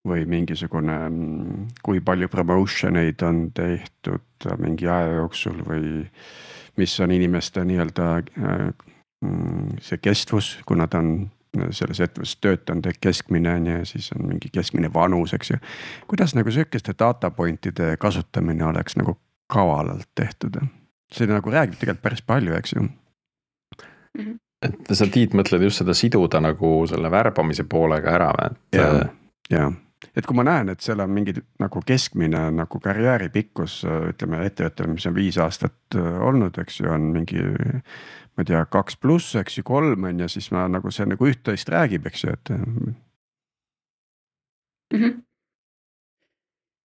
[0.04, 6.02] või mingisugune, mm, kui palju promotion eid on tehtud mingi aja jooksul või
[6.76, 8.66] mis on inimeste nii-öelda äh,
[9.24, 11.30] mm, see kestvus, kuna ta on
[11.70, 15.58] selles ettevõttes töötanud, ehk keskmine on ju ja siis on mingi keskmine vanus, eks ju.
[16.10, 19.18] kuidas nagu sihukeste data point'ide kasutamine oleks nagu
[19.52, 20.60] kavalalt tehtud?
[21.14, 22.90] see nagu räägib tegelikult päris palju, eks ju mm.
[24.18, 24.38] -hmm.
[24.62, 28.78] et sa Tiit mõtled just seda siduda nagu selle värbamise poolega ära või, et.
[28.78, 29.08] ja,
[29.50, 29.72] ja
[30.16, 34.90] et kui ma näen, et seal on mingi nagu keskmine nagu karjääri pikkus, ütleme ettevõttel,
[34.92, 37.40] mis on viis aastat olnud, eks ju, on mingi
[38.34, 41.30] ma ei tea, kaks pluss, eks ju, kolm on ju, siis ma nagu see nagu
[41.30, 42.94] üht-teist räägib, eks ju, et mm.
[44.94, 45.12] -hmm.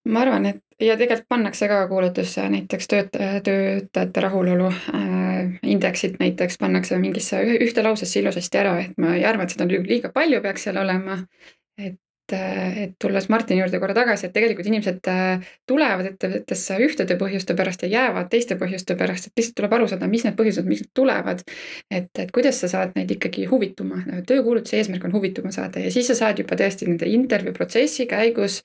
[0.10, 6.58] ma arvan, et ja tegelikult pannakse ka kuulutusse näiteks töötaja, töötajate rahulolu äh, indeksit näiteks
[6.58, 10.64] pannakse mingisse ühte lausesse ilusasti ära, et ma ei arva, et seda liiga palju peaks
[10.68, 11.18] seal olema.
[11.78, 12.00] et
[12.30, 17.56] et, et tulles Martini juurde korra tagasi, et tegelikult inimesed äh, tulevad ettevõttesse ühtede põhjuste
[17.58, 20.86] pärast ja jäävad teiste põhjuste pärast, et lihtsalt tuleb aru saada, mis need põhjused, miks
[20.86, 21.46] nad tulevad.
[21.92, 26.10] et, et kuidas sa saad neid ikkagi huvituma, töökuulutuse eesmärk on huvituma saada ja siis
[26.10, 28.62] sa saad juba tõesti nende intervjuu protsessi käigus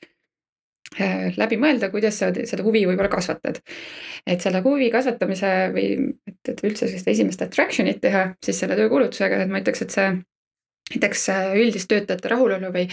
[1.01, 3.63] äh, läbi mõelda, kuidas sa seda huvi võib-olla kasvatad.
[4.27, 5.89] et selle huvi kasvatamise või
[6.29, 10.13] et, et üldse sellist esimest attraction'it teha, siis selle töökuulutusega, et ma ütleks, et see
[10.93, 12.85] näiteks äh, üldist töötajate rahulolu või,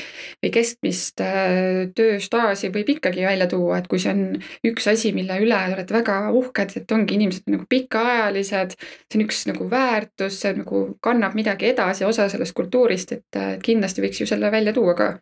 [0.43, 4.23] või keskmist äh, tööstaaži võib ikkagi välja tuua, et kui see on
[4.71, 8.77] üks asi, mille üle oled väga uhked, et ongi inimesed nagu pikaajalised.
[8.79, 14.05] see on üks nagu väärtus, see nagu kannab midagi edasi, osa sellest kultuurist, et kindlasti
[14.05, 15.13] võiks ju selle välja tuua ka.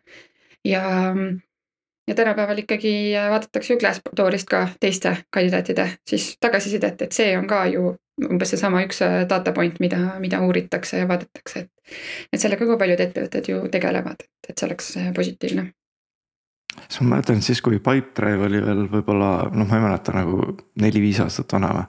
[0.64, 0.84] ja,
[2.10, 2.92] ja tänapäeval ikkagi
[3.30, 7.94] vaadatakse ju Glassdoorist ka teiste kandidaatide siis tagasisidet, et see on ka ju
[8.28, 12.00] umbes seesama üks äh, data point, mida, mida uuritakse ja vaadatakse, et.
[12.32, 15.70] et sellega ka paljud ettevõtted ju tegelevad, et see oleks äh, positiivne.
[16.82, 21.22] siis ma mäletan siis, kui Pipedrive oli veel võib-olla noh, ma ei mäleta nagu neli-viis
[21.24, 21.86] aastat vana või.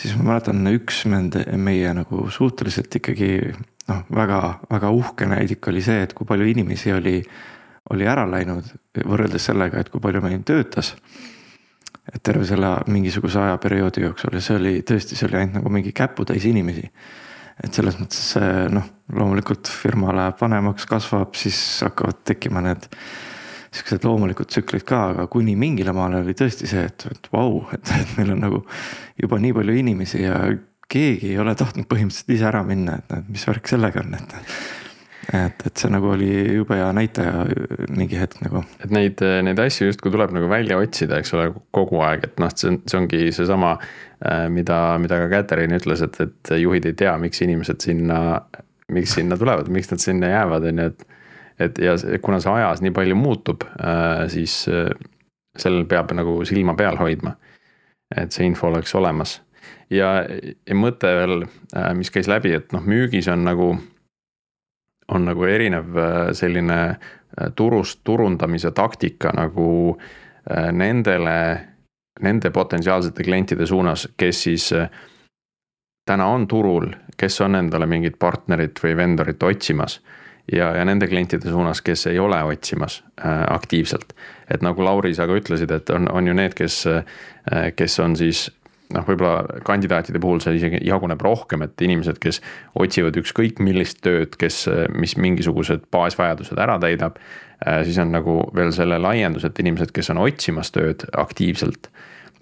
[0.00, 3.32] siis ma mäletan üks nende meie nagu suhteliselt ikkagi
[3.88, 7.18] noh, väga-väga uhke näidik oli see, et kui palju inimesi oli,
[7.90, 8.66] oli ära läinud
[9.04, 10.94] võrreldes sellega, et kui palju meil töötas
[12.10, 15.92] et terve selle mingisuguse ajaperioodi jooksul ja see oli tõesti, see oli ainult nagu mingi
[15.96, 16.86] käputäis inimesi.
[17.60, 18.22] et selles mõttes
[18.72, 22.88] noh, loomulikult firma läheb vanemaks, kasvab, siis hakkavad tekkima need
[23.70, 27.92] siuksed loomulikud tsüklid ka, aga kuni mingile maale oli tõesti see, et, et vau, et
[28.16, 28.64] meil on nagu
[29.20, 30.40] juba nii palju inimesi ja
[30.90, 34.34] keegi ei ole tahtnud põhimõtteliselt ise ära minna, et mis värk sellega on, et
[35.34, 37.44] et, et see nagu oli jube hea näitaja
[37.92, 38.62] mingi hetk nagu.
[38.82, 42.50] et neid, neid asju justkui tuleb nagu välja otsida, eks ole, kogu aeg, et noh,
[42.54, 43.74] see on, see ongi seesama,
[44.24, 48.20] äh, mida, mida ka Katariin ütles, et, et juhid ei tea, miks inimesed sinna,
[48.94, 51.06] miks sinna tulevad, miks nad sinna jäävad, on ju, et.
[51.60, 54.90] et ja kuna see ajas nii palju muutub, äh, siis äh,
[55.58, 57.36] sellel peab nagu silma peal hoidma.
[58.16, 59.36] et see info oleks olemas
[59.94, 60.24] ja,
[60.66, 61.44] ja mõte veel,
[61.94, 63.68] mis käis läbi, et noh, müügis on nagu
[65.10, 71.36] on nagu erinev äh, selline äh, turust turundamise taktika nagu äh, nendele,
[72.20, 74.72] nende potentsiaalsete klientide suunas, kes siis
[76.10, 80.00] täna on turul, kes on endale mingit partnerit või vendorit otsimas.
[80.52, 84.12] ja, ja nende klientide suunas, kes ei ole otsimas äh, aktiivselt.
[84.50, 87.04] et nagu Lauri, sa ka ütlesid, et on, on ju need, kes äh,,
[87.76, 88.50] kes on siis
[88.94, 92.40] noh, võib-olla kandidaatide puhul see isegi jaguneb rohkem, et inimesed, kes
[92.78, 94.64] otsivad ükskõik millist tööd, kes,
[94.94, 97.20] mis mingisugused baasvajadused ära täidab.
[97.60, 101.90] Äh, siis on nagu veel selle laiendus, et inimesed, kes on otsimas tööd aktiivselt.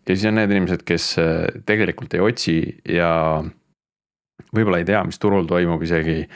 [0.09, 3.43] ja siis on need inimesed, kes äh, tegelikult ei otsi ja
[4.55, 6.29] võib-olla ei tea, mis turul toimub isegi.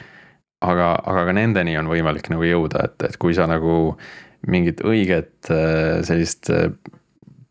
[0.63, 3.97] aga, aga ka nendeni on võimalik nagu jõuda, et, et kui sa nagu
[4.47, 6.51] mingit õiget äh, sellist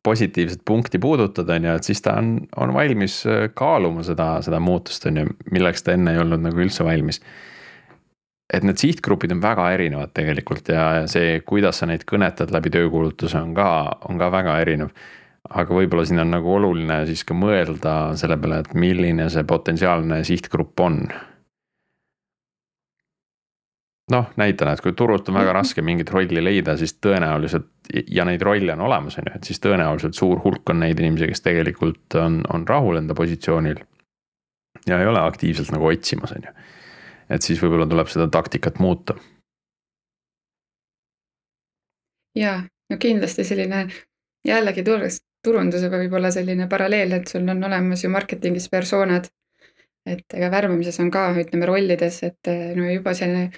[0.02, 4.60] positiivset punkti puudutada, on ju, et siis ta on, on valmis äh, kaaluma seda, seda
[4.60, 7.22] muutust, on ju, milleks ta enne ei olnud nagu üldse valmis.
[8.52, 13.38] et need sihtgrupid on väga erinevad tegelikult ja see, kuidas sa neid kõnetad läbi töökuulutuse
[13.40, 13.68] on ka,
[14.10, 14.90] on ka väga erinev.
[15.48, 20.20] aga võib-olla siin on nagu oluline siis ka mõelda selle peale, et milline see potentsiaalne
[20.24, 21.00] sihtgrupp on
[24.12, 27.70] noh, näitena, et kui turult on väga raske mingit rolli leida, siis tõenäoliselt
[28.10, 31.28] ja neid rolle on olemas, on ju, et siis tõenäoliselt suur hulk on neid inimesi,
[31.30, 33.82] kes tegelikult on, on rahul enda positsioonil.
[34.86, 36.54] ja ei ole aktiivselt nagu otsimas, on ju.
[37.30, 39.16] et siis võib-olla tuleb seda taktikat muuta.
[42.36, 43.86] ja, no kindlasti selline
[44.46, 44.84] jällegi
[45.44, 49.28] turundusega võib-olla selline paralleel, et sul on olemas ju marketingis persoonad.
[50.06, 53.50] et ega värbamises on ka, ütleme rollides, et no juba selline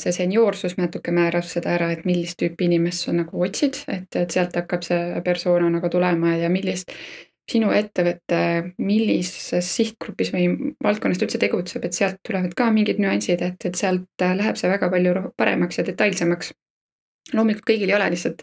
[0.00, 4.34] see seniorsus natuke määrab seda ära, et millist tüüpi inimest sa nagu otsid, et, et
[4.34, 6.92] sealt hakkab see persona nagu tulema ja millist
[7.46, 8.38] sinu ettevõte,
[8.82, 10.48] millises sihtgrupis või
[10.82, 14.70] valdkonnas ta üldse tegutseb, et sealt tulevad ka mingid nüansid, et, et sealt läheb see
[14.70, 16.52] väga palju paremaks ja detailsemaks.
[17.34, 18.42] loomulikult kõigil ei ole lihtsalt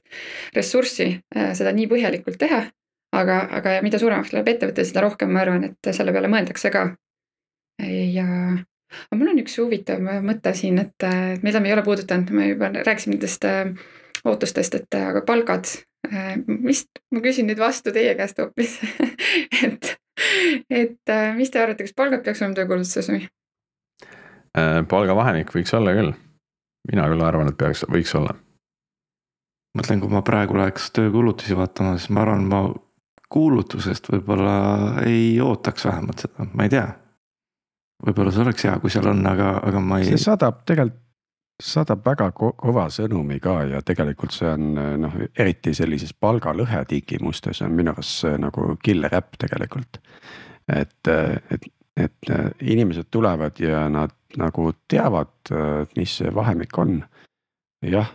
[0.56, 2.64] ressurssi äh, seda nii põhjalikult teha,
[3.16, 6.88] aga, aga mida suuremaks läheb ettevõte, seda rohkem ma arvan, et selle peale mõeldakse ka.
[7.84, 8.26] ja
[9.10, 11.08] aga mul on üks huvitav mõte siin, et
[11.44, 13.74] mida me ei ole puudutanud, me juba rääkisime nendest äh,
[14.26, 15.70] ootustest, et äh, aga palgad,
[16.10, 18.78] äh, mis, ma küsin nüüd vastu teie käest hoopis
[19.66, 19.96] et,
[20.70, 23.26] et mis te arvate, kas palgad peaks olema töökuulutuses või?
[24.54, 26.12] palgavahemik võiks olla küll,
[26.92, 28.36] mina küll arvan, et peaks, võiks olla.
[29.74, 32.68] mõtlen, kui ma praegu läheks töökuulutusi vaatama, siis ma arvan, ma
[33.34, 34.58] kuulutusest võib-olla
[35.10, 36.86] ei ootaks vähemalt seda, ma ei tea
[38.04, 40.12] võib-olla see oleks hea, kui seal on, aga, aga ma ei.
[40.12, 41.02] see saadab tegelikult
[41.64, 44.74] saadab väga kõva sõnumi ka ja tegelikult see on
[45.04, 50.02] noh, eriti sellises palgalõhe tingimustes on minu arust see nagu killer äpp tegelikult.
[50.68, 55.54] et, et, et inimesed tulevad ja nad nagu teavad,
[55.96, 57.04] mis see vahemik on.
[57.86, 58.10] jah.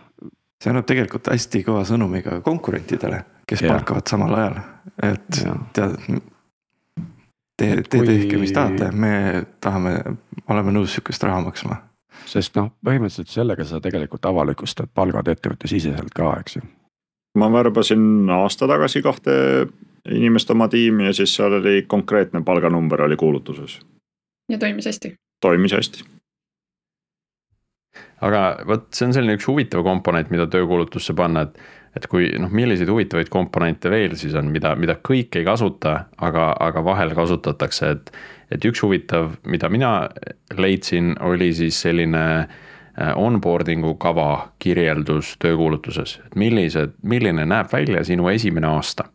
[0.59, 3.71] see annab tegelikult hästi kõva sõnumi ka konkurentidele, kes ja.
[3.71, 4.59] palkavad samal ajal,
[5.13, 5.55] et ja.
[5.73, 5.95] tead
[7.59, 9.99] te, te tehke, mis tahate, me tahame,
[10.47, 11.83] oleme nõus sihukest raha maksma
[12.29, 16.63] sest noh, põhimõtteliselt sellega sa tegelikult avalikustad palgad ettevõttesiseselt ka, eks ju.
[17.39, 19.33] ma värbasin aasta tagasi kahte
[20.09, 23.79] inimest oma tiimi ja siis seal oli konkreetne palganumber oli kuulutuses.
[24.51, 25.13] ja toimis hästi?
[25.41, 26.05] toimis hästi.
[28.21, 31.59] aga vot see on selline üks huvitav komponent, mida töökuulutusse panna, et
[31.97, 36.51] et kui noh, milliseid huvitavaid komponente veel siis on, mida, mida kõik ei kasuta, aga,
[36.59, 38.13] aga vahel kasutatakse, et
[38.49, 39.91] et üks huvitav, mida mina
[40.57, 48.29] leidsin, oli siis selline äh, onboarding'u kava kirjeldus töökuulutuses, et millised, milline näeb välja sinu
[48.33, 49.05] esimene aasta.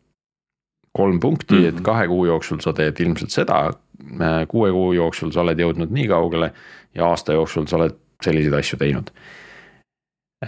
[0.95, 1.69] kolm punkti mm, -hmm.
[1.69, 1.83] et mhm.
[1.83, 3.73] kahe kuu jooksul sa teed ilmselt seda,
[4.21, 6.53] äh, kuue kuu jooksul sa oled jõudnud nii kaugele
[6.95, 9.11] ja aasta jooksul sa oled selliseid asju teinud.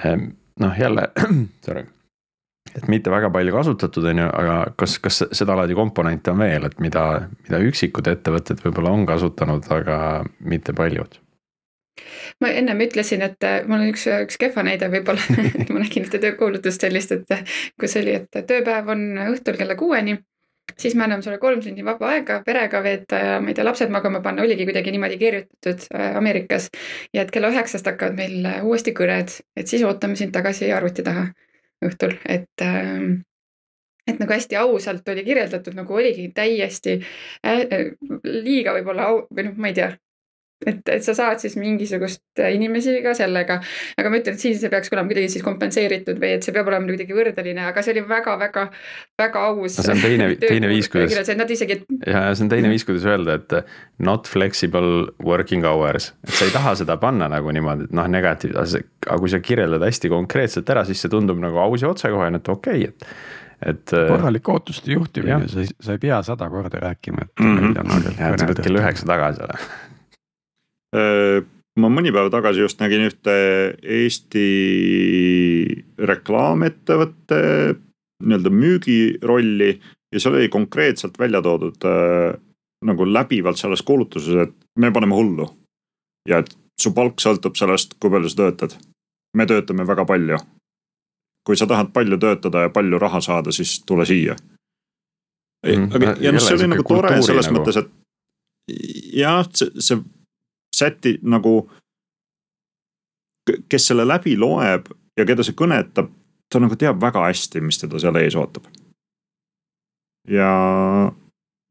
[0.04, 0.24] Ehm,
[0.60, 1.08] noh, jälle,
[1.66, 1.84] sorry
[2.76, 6.78] et mitte väga palju kasutatud, on ju, aga kas, kas sedalaadi komponente on veel, et
[6.82, 7.04] mida,
[7.46, 9.98] mida üksikud ettevõtted võib-olla on kasutanud, aga
[10.40, 11.20] mitte paljud?
[12.44, 15.22] ma ennem ütlesin, et äh, mul on üks, üks kehva näide võib-olla
[15.72, 20.18] ma nägin ühte töökuulutust sellist, et kus oli, et tööpäev on õhtul kella kuueni
[20.76, 23.92] siis me anname sulle kolm tundi vaba aega perega veeta ja ma ei tea, lapsed
[23.94, 26.68] magama panna, oligi kuidagi niimoodi kirjutatud äh, Ameerikas.
[27.16, 31.30] ja et kella üheksast hakkavad meil uuesti kõned, et siis ootame sind tagasi arvuti taha
[31.84, 33.20] õhtul, et ähm,
[34.06, 37.86] et nagu hästi ausalt oli kirjeldatud, nagu oligi täiesti äh, äh,
[38.24, 39.90] liiga võib-olla au või noh, ma ei tea,
[40.66, 43.58] et, et sa saad siis mingisugust inimesi ka sellega,
[43.98, 46.70] aga ma ütlen, et siis see peaks olema kuidagi siis kompenseeritud või et see peab
[46.70, 48.66] olema kuidagi võrdeline, aga see oli väga-väga,
[49.22, 49.86] väga aus no.
[49.86, 51.32] see on teine, teine viis, kuidas.
[51.36, 51.78] Nad isegi.
[52.02, 53.56] ja, ja see on teine viis, kuidas öelda, et
[54.02, 58.66] not flexible working hours, et sa ei taha seda panna nagu niimoodi, et noh, negatiivne,
[59.06, 62.54] aga kui sa kirjeldad hästi konkreetselt ära, siis see tundub nagu aus ja otsekohene, et
[62.56, 63.88] okei okay,, et et.
[63.88, 67.58] korralik ootuste juhtimine, sa ei, sa ei pea sada korda rääkima, et mm.
[67.72, 68.38] -hmm.
[68.38, 69.85] sa pead kell üheksa tagasi olema
[71.76, 73.34] ma mõni päev tagasi just nägin ühte
[73.82, 74.46] Eesti
[75.98, 77.40] reklaamettevõtte
[78.24, 79.70] nii-öelda müügirolli
[80.12, 82.36] ja seal oli konkreetselt välja toodud äh,
[82.84, 85.48] nagu läbivalt selles kuulutuses, et me paneme hullu.
[86.28, 88.76] ja et su palk sõltub sellest, kui palju sa töötad.
[89.36, 90.38] me töötame väga palju.
[91.46, 94.36] kui sa tahad palju töötada ja palju raha saada, siis tule siia
[95.66, 95.90] mm,.
[95.94, 97.60] aga ja noh, see oli nagu tore selles nagu...
[97.60, 97.90] mõttes, et
[99.14, 100.02] jah, see, see
[100.76, 101.70] säti nagu.
[103.70, 106.08] kes selle läbi loeb ja keda see kõnetab,
[106.50, 108.66] ta nagu teab väga hästi, mis teda seal ees ootab.
[110.28, 110.50] ja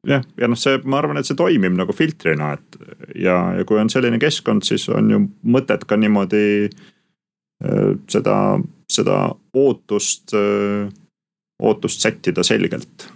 [0.08, 2.78] jah, ja noh, see, ma arvan, et see toimib nagu filtrina, et
[3.20, 8.38] ja, ja kui on selline keskkond, siis on ju mõtet ka niimoodi äh, seda,
[8.92, 9.20] seda
[9.54, 10.88] ootust, äh,
[11.60, 13.10] ootust sättida selgelt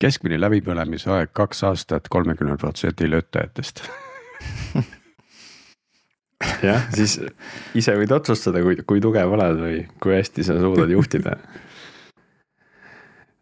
[0.00, 3.82] keskmine läbipõlemise aeg kaks aastat kolmekümnel protsendil töötajatest
[6.68, 7.18] jah, siis
[7.78, 11.36] ise võid otsustada, kui, kui tugev oled või kui hästi sa suudad juhtida.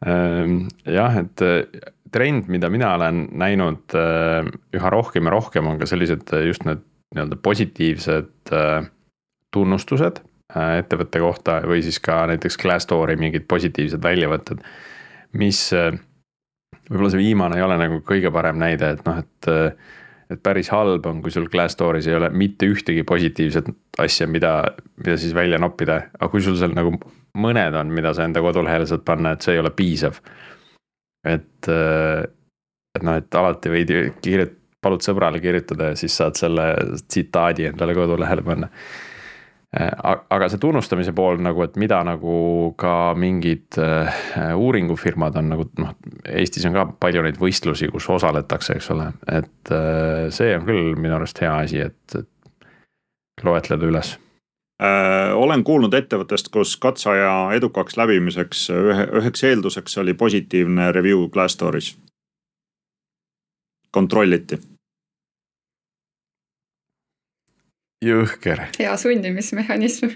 [0.06, 1.64] Ehm, jah, et äh,
[2.14, 4.46] trend, mida mina olen näinud äh,
[4.76, 8.50] üha rohkem ja rohkem, on ka sellised äh, just need nii-öelda positiivsed
[9.54, 10.18] tunnustused
[10.52, 14.60] ettevõtte kohta või siis ka näiteks Glassdoori mingid positiivsed väljavõtted.
[15.40, 19.48] mis, võib-olla see viimane ei ole nagu kõige parem näide, et noh, et
[20.28, 24.52] et päris halb on, kui sul Glassdooris ei ole mitte ühtegi positiivset asja, mida,
[25.00, 26.94] mida siis välja noppida, aga kui sul seal nagu
[27.38, 30.20] mõned on, mida sa enda kodulehele saad panna, et see ei ole piisav.
[31.28, 33.92] et, et noh, et alati võid
[34.24, 36.70] kirjut-, palud sõbrale kirjutada ja siis saad selle
[37.08, 39.07] tsitaadi endale kodulehele panna Äh,
[39.76, 42.36] aga see tunnustamise pool nagu, et mida nagu
[42.80, 44.20] ka mingid äh,
[44.56, 45.92] uuringufirmad on nagu noh,
[46.24, 50.96] Eestis on ka palju neid võistlusi, kus osaletakse, eks ole, et äh, see on küll
[50.96, 54.14] minu arust hea asi, et, et loetleda üles
[54.80, 55.36] äh,.
[55.36, 61.92] olen kuulnud ettevõttest, kus katseaja edukaks läbimiseks ühe, üheks eelduseks oli positiivne review Glassdooris.
[63.92, 64.62] kontrolliti
[68.04, 68.68] jõhker.
[68.78, 70.14] hea sundimismehhanism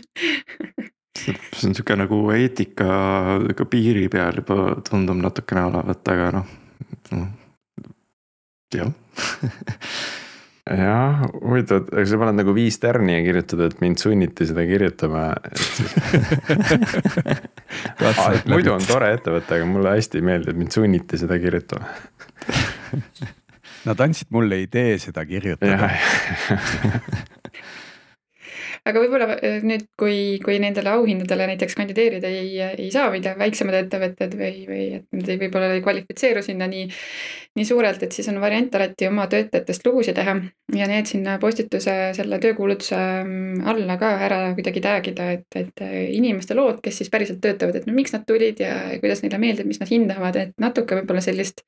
[1.23, 2.89] see on sihuke nagu eetika
[3.59, 6.51] ka piiri peal juba tundub natukene olevat, aga noh
[7.13, 7.27] no,,
[8.75, 8.93] jah
[10.71, 15.25] jah, huvitav, aga sa paned nagu viis tärni ja kirjutad, et mind sunniti seda kirjutama,
[18.31, 21.91] et muidu on tore ettevõte, aga mulle hästi ei meeldi, et mind sunniti seda kirjutama.
[23.83, 25.91] Nad andsid mulle idee seda kirjutada.
[28.89, 33.77] aga võib-olla äh, nüüd, kui, kui nendele auhindadele näiteks kandideerida ei, ei saa, mida väiksemad
[33.79, 36.89] ettevõtted või, või et nad võib-olla ei kvalifitseeru sinna nii,
[37.59, 40.35] nii suurelt, et siis on variant alati oma töötajatest lugusid teha.
[40.73, 45.85] Ja need sinna postituse selle töökuulutuse mm, alla ka ära kuidagi tag ida, et, et
[46.17, 49.69] inimeste lood, kes siis päriselt töötavad, et no miks nad tulid ja kuidas neile meeldib,
[49.69, 51.63] mis nad hindavad, et natuke võib-olla sellist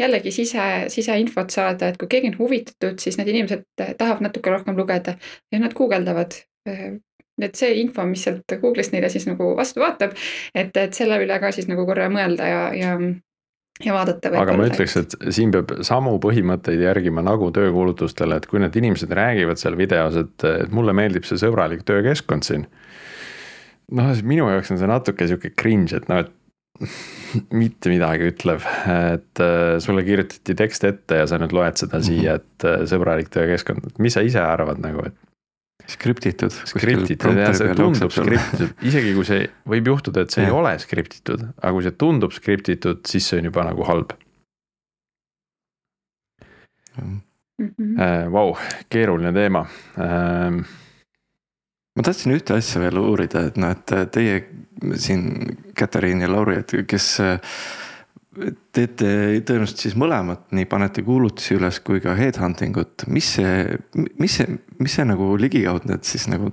[0.00, 4.78] jällegi sise, siseinfot saada, et kui keegi on huvitatud, siis need inimesed tahavad natuke rohkem
[4.78, 5.16] lugeda
[5.52, 6.40] ja nad guugeldavad.
[6.40, 10.12] Äh, et see info, mis sealt Google'ist neile siis nagu vastu vaatab,
[10.54, 12.94] et, et selle üle ka siis nagu korra mõelda ja, ja
[13.84, 14.32] ja vaadata.
[14.40, 19.12] aga ma ütleks, et siin peab samu põhimõtteid järgima nagu töökuulutustele, et kui need inimesed
[19.16, 22.66] räägivad seal videos, et, et mulle meeldib see sõbralik töökeskkond siin.
[23.96, 26.36] noh, siis minu jaoks on see natuke sihuke cringe, et noh, et
[27.62, 32.36] mitte midagi ütlev, et äh, sulle kirjutati tekst ette ja sa nüüd loed seda siia,
[32.36, 32.44] mhm.
[32.44, 35.16] et äh, sõbralik töökeskkond, mis sa ise arvad nagu, et
[35.90, 36.54] skriptitud.
[36.70, 40.50] skriptitud jah, see tundub skriptitud, isegi kui see võib juhtuda, et see ja.
[40.50, 44.14] ei ole skriptitud, aga kui see tundub skriptitud, siis see on juba nagu halb.
[47.00, 48.54] Äh, vau,
[48.92, 49.62] keeruline teema
[50.00, 50.62] ähm..
[51.96, 54.40] ma tahtsin ühte asja veel uurida, et noh, et teie
[55.00, 55.22] siin,
[55.76, 57.12] Katariin ja Lauri, et kes
[58.72, 59.08] teete
[59.46, 63.78] tõenäoliselt siis mõlemat, nii panete kuulutusi üles kui ka headhunting ut, mis see,
[64.22, 66.52] mis see, mis see nagu ligikaudne siis nagu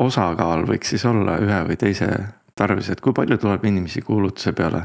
[0.00, 2.08] osakaal võiks siis olla ühe või teise
[2.56, 4.84] tarvis, et kui palju tuleb inimesi kuulutuse peale,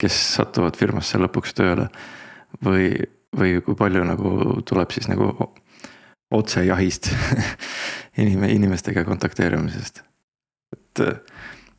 [0.00, 1.90] kes satuvad firmasse lõpuks tööle
[2.64, 2.94] või,
[3.36, 4.32] või kui palju nagu
[4.68, 5.34] tuleb siis nagu
[6.32, 7.10] otsejahist
[8.22, 10.00] inim-, inimestega kontakteerimisest,
[10.76, 11.04] et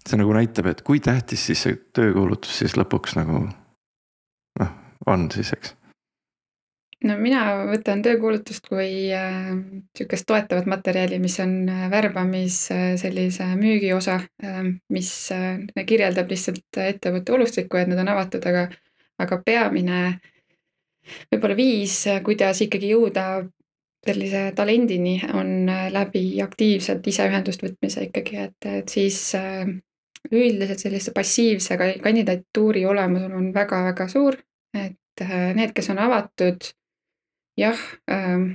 [0.07, 4.73] see nagu näitab, et kui tähtis siis see töökuulutus siis lõpuks nagu noh,
[5.07, 5.75] on siis, eks.
[7.07, 9.53] no mina võtan töökuulutust kui äh,
[9.97, 16.81] sihukest toetavat materjali, mis on äh, värbamis äh, sellise müügiosa äh,, mis äh, kirjeldab lihtsalt
[16.81, 18.67] ettevõtte olustikku, et nad on avatud, aga,
[19.21, 20.03] aga peamine
[21.31, 23.25] võib-olla viis, kuidas ikkagi jõuda
[24.05, 29.67] sellise talendini, on äh, läbi aktiivselt ise ühendust võtmise ikkagi, et, et siis äh,
[30.31, 34.37] üldiselt sellise passiivse kandidatuuri olemasolu on väga-väga suur,
[34.77, 36.71] et äh, need, kes on avatud,
[37.59, 37.79] jah
[38.11, 38.51] ähm,,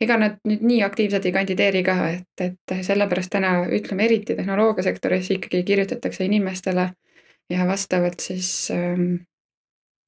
[0.00, 5.30] ega nad nüüd nii aktiivselt ei kandideeri ka, et, et sellepärast täna ütleme, eriti tehnoloogiasektoris
[5.36, 6.88] ikkagi kirjutatakse inimestele
[7.52, 9.22] ja vastavalt siis ähm,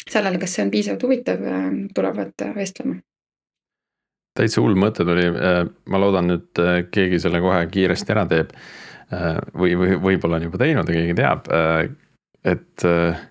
[0.08, 2.96] sellele, kas see on piisavalt huvitav äh,, tulevad vestlema.
[4.34, 8.56] Täitsa hull mõte tuli, äh, ma loodan nüüd keegi selle kohe kiiresti ära teeb
[9.10, 11.86] või, või võib-olla on juba teinud ja keegi teab, äh,
[12.44, 13.22] et äh,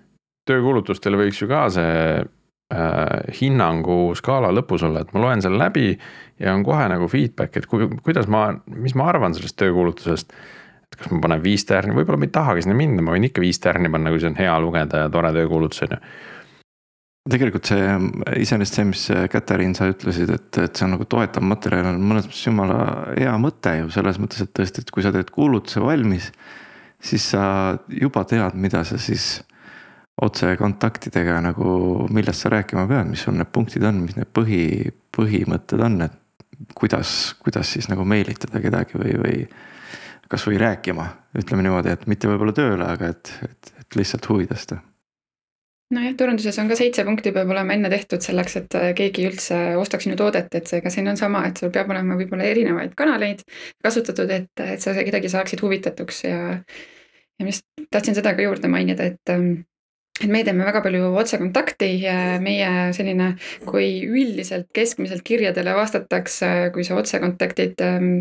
[0.48, 2.24] töökuulutustel võiks ju ka see
[3.38, 5.92] hinnangu skaala lõpus olla, et ma loen selle läbi
[6.40, 10.32] ja on kohe nagu feedback, et kui, kuidas ma, mis ma arvan sellest töökuulutusest.
[10.88, 13.44] et kas ma panen viis tärni, võib-olla ma ei tahagi sinna minna, ma võin ikka
[13.44, 16.00] viis tärni panna, kui see on hea lugeda ja tore töökuulutus on ju
[17.30, 17.84] tegelikult see
[18.42, 22.28] iseenesest see, mis Katariin, sa ütlesid, et, et see on nagu toetav materjal on mõnes
[22.28, 22.78] mõttes jumala
[23.16, 26.30] hea mõte ju selles mõttes, et tõesti, et kui sa teed kuulutuse valmis.
[27.04, 29.42] siis sa juba tead, mida sa siis
[30.24, 35.80] otsekontaktidega nagu, millest sa rääkima pead, mis sul need punktid on, mis need põhi, põhimõtted
[35.80, 36.20] on, et.
[36.76, 39.44] kuidas, kuidas siis nagu meelitada kedagi või, või
[40.30, 41.08] kasvõi rääkima,
[41.40, 44.78] ütleme niimoodi, et mitte võib-olla tööle, aga et, et, et lihtsalt huvi tõsta
[45.92, 49.60] nojah, turunduses on ka seitse punkti peab olema enne tehtud selleks, et äh, keegi üldse
[49.80, 53.44] ostaks sinu toodet, et seega siin on sama, et sul peab olema võib-olla erinevaid kanaleid
[53.84, 56.40] kasutatud, et, et sa kedagi saaksid huvitatuks ja.
[56.58, 59.64] ja ma just tahtsin seda ka juurde mainida, et ähm,
[60.22, 63.32] et me teeme väga palju otsekontakti ja meie selline,
[63.66, 68.12] kui üldiselt keskmiselt kirjadele vastatakse, kui sa otsekontaktid ähm,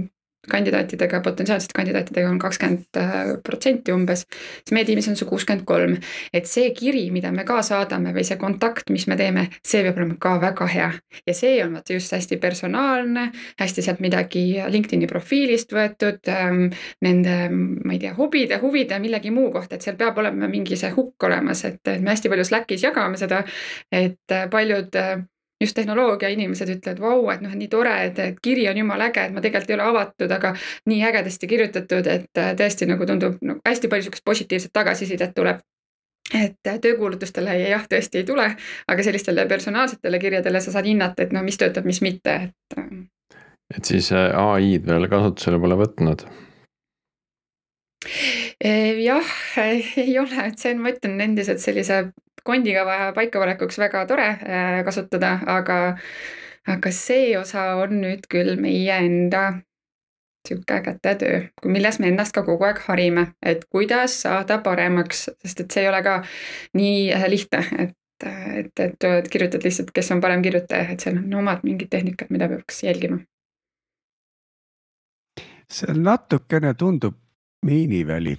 [0.51, 5.95] kandidaatidega, potentsiaalsete kandidaatidega on kakskümmend äh, protsenti umbes, siis meie tiimis on see kuuskümmend kolm.
[6.33, 10.01] et see kiri, mida me ka saadame või see kontakt, mis me teeme, see peab
[10.01, 10.91] olema ka väga hea.
[11.27, 13.29] ja see on vaata just hästi personaalne,
[13.59, 16.65] hästi sealt midagi LinkedIni profiilist võetud ähm,,
[17.01, 20.91] nende, ma ei tea, hobide, huvide, millegi muu kohta, et seal peab olema mingi see
[20.95, 23.43] hukk olemas, et me hästi palju Slackis jagame seda,
[23.91, 25.23] et äh, paljud äh,
[25.63, 29.27] just tehnoloogia inimesed ütlevad, vau, et noh, nii tore, et, et kiri on jumala äge,
[29.27, 30.53] et ma tegelikult ei ole avatud, aga
[30.91, 35.63] nii ägedasti kirjutatud, et äh, tõesti nagu tundub nagu hästi palju sihukest positiivset tagasisidet tuleb
[36.33, 38.45] et töökuulutustele jah, tõesti ei tule,
[38.87, 42.87] aga sellistele personaalsetele kirjadele sa saad hinnata, et no mis töötab, mis mitte, et.
[43.75, 46.25] et siis äh, ai-d veel kasutusele pole võtnud?
[49.03, 51.99] jah, ei ole, et see on, ma ütlen endiselt sellise
[52.43, 55.97] kondikava paikapanekuks väga tore äh, kasutada, aga,
[56.67, 59.45] aga see osa on nüüd küll meie enda
[60.47, 65.71] sihuke kätetöö, milles me ennast ka kogu aeg harime, et kuidas saada paremaks, sest et
[65.71, 66.17] see ei ole ka
[66.75, 71.21] nii äh, lihtne, et, et, et, et kirjutad lihtsalt, kes on parem kirjutaja, et seal
[71.21, 73.23] on omad mingid tehnikad, mida peaks jälgima.
[75.73, 77.15] see natukene tundub
[77.65, 78.37] miiniväli.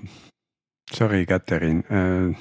[0.92, 2.36] Sorry, Katrin, äh,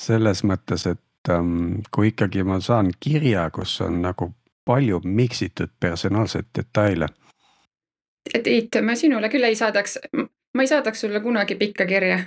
[0.00, 4.32] selles mõttes, et ähm, kui ikkagi ma saan kirja, kus on nagu
[4.64, 7.08] palju miksitud personaalseid detaile.
[8.30, 9.98] Tiit, ma sinule küll ei saadaks,
[10.54, 12.18] ma ei saadaks sulle kunagi pikka kirja.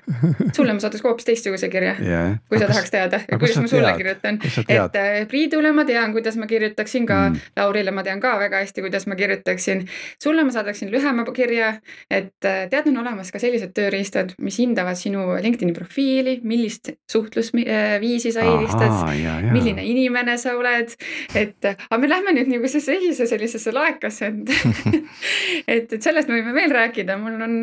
[0.56, 3.98] sulle ma saadaks hoopis teistsuguse kirja yeah., kui sa tahaks teada, kuidas ma sulle tead?
[3.98, 4.40] kirjutan.
[4.68, 8.62] et äh, Priidule ma tean, kuidas ma kirjutaksin ka mm., Laurile ma tean ka väga
[8.64, 9.84] hästi, kuidas ma kirjutaksin.
[10.24, 11.74] sulle ma saadaksin lühema kirja,
[12.10, 18.32] et äh, tead, on olemas ka sellised tööriistad, mis hindavad sinu LinkedIn'i profiili, millist suhtlusviisi
[18.32, 18.96] sa eelistad,
[19.52, 20.96] milline inimene sa oled.
[21.36, 25.04] et aga me lähme nüüd nagu sellisesse sellisesse laekasse, et
[25.76, 27.60] et, et sellest me võime veel rääkida, mul on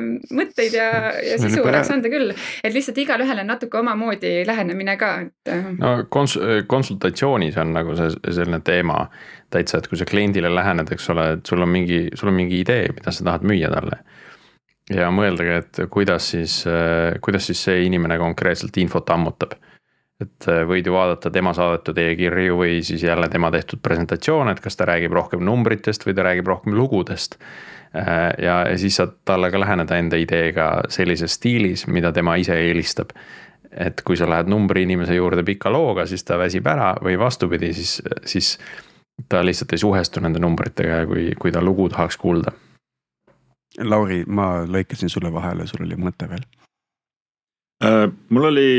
[0.00, 0.88] mõtteid ja,
[1.24, 2.32] ja sisu oleks anda küll,
[2.64, 5.52] et lihtsalt igalühel on natuke omamoodi lähenemine ka, et.
[5.52, 5.70] Äh.
[5.78, 6.38] no kons-,
[6.70, 9.04] konsultatsioonis on nagu see selline teema
[9.54, 12.62] täitsa, et kui sa kliendile lähened, eks ole, et sul on mingi, sul on mingi
[12.64, 14.02] idee, mida sa tahad müüa talle.
[14.94, 19.58] ja mõeldagi, et kuidas siis, äh, kuidas siis see inimene konkreetselt infot ammutab
[20.22, 24.62] et äh, võid ju vaadata tema saadetud e-kirju või siis jälle tema tehtud presentatsioone, et
[24.62, 27.38] kas ta räägib rohkem numbritest või ta räägib rohkem lugudest
[27.94, 33.14] ja, ja siis saad talle ka läheneda enda ideega sellises stiilis, mida tema ise eelistab.
[33.70, 37.72] et kui sa lähed numbri inimese juurde pika looga, siis ta väsib ära või vastupidi,
[37.76, 38.58] siis, siis
[39.28, 42.52] ta lihtsalt ei suhestu nende numbritega ja kui, kui ta lugu tahaks kuulda.
[43.84, 46.46] Lauri, ma lõikasin sulle vahele, sul oli mõte veel
[47.84, 48.08] äh,?
[48.28, 48.70] mul oli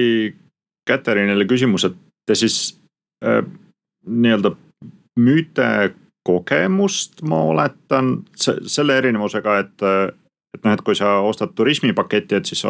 [0.89, 1.95] Catherine'ile küsimus, et
[2.25, 2.79] te siis
[3.23, 3.43] äh,
[4.05, 4.55] nii-öelda
[5.19, 5.93] müüte
[6.23, 9.85] kogemust, ma oletan, selle erinevusega, et,
[10.55, 12.63] et noh, et kui sa ostad turismipaketti, et siis,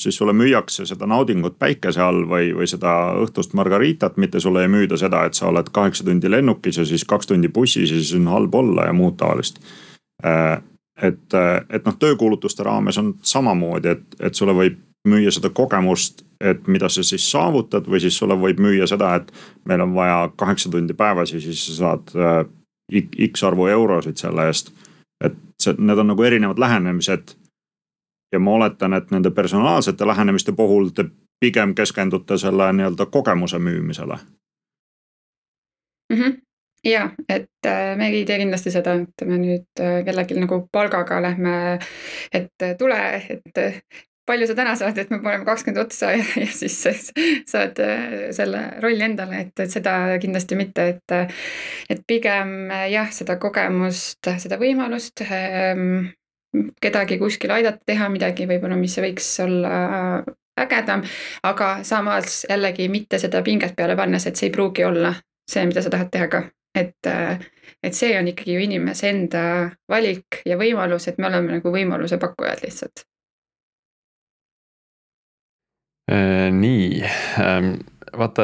[0.00, 4.72] siis sulle müüakse seda naudingut päikese all või, või seda õhtust margaritat, mitte sulle ei
[4.72, 8.16] müüda seda, et sa oled kaheksa tundi lennukis ja siis kaks tundi bussis ja siis
[8.18, 9.60] on halb olla ja muud taolist.
[11.02, 11.34] et,
[11.70, 16.88] et noh, töökuulutuste raames on samamoodi, et, et sulle võib müüa seda kogemust, et mida
[16.90, 19.30] sa siis saavutad või siis sulle võib müüa seda, et
[19.68, 22.48] meil on vaja kaheksa tundi päevas ja siis sa saad
[23.28, 24.72] X arvu eurosid selle eest.
[25.24, 27.34] et see, need on nagu erinevad lähenemised.
[28.32, 31.04] ja ma oletan, et nende personaalsete lähenemiste puhul te
[31.40, 34.18] pigem keskendute selle nii-öelda kogemuse müümisele
[36.12, 36.16] mm.
[36.16, 36.40] -hmm
[36.84, 41.22] ja, et äh, me ei tee kindlasti seda, et me nüüd äh, kellelgi nagu palgaga
[41.22, 41.78] lähme,
[42.32, 43.58] et tule, et
[44.28, 46.76] palju sa täna saad, et me paneme kakskümmend otsa ja, ja siis
[47.48, 51.16] saad äh, selle rolli endale, et, et seda kindlasti mitte, et.
[51.88, 56.10] et pigem jah, seda kogemust, seda võimalust ähm,
[56.82, 59.72] kedagi kuskil aidata teha midagi võib-olla, mis võiks olla
[60.58, 61.04] ägedam,
[61.46, 65.12] aga samas jällegi mitte seda pinget peale pannes, et see ei pruugi olla
[65.48, 66.42] see, mida sa tahad teha ka,
[66.76, 67.12] et
[67.84, 69.42] et see on ikkagi ju inimese enda
[69.88, 73.17] valik ja võimalus, et me oleme nagu võimaluse pakkujad lihtsalt Äh,
[76.08, 77.02] nii,
[77.42, 77.72] ähm,
[78.16, 78.42] vaata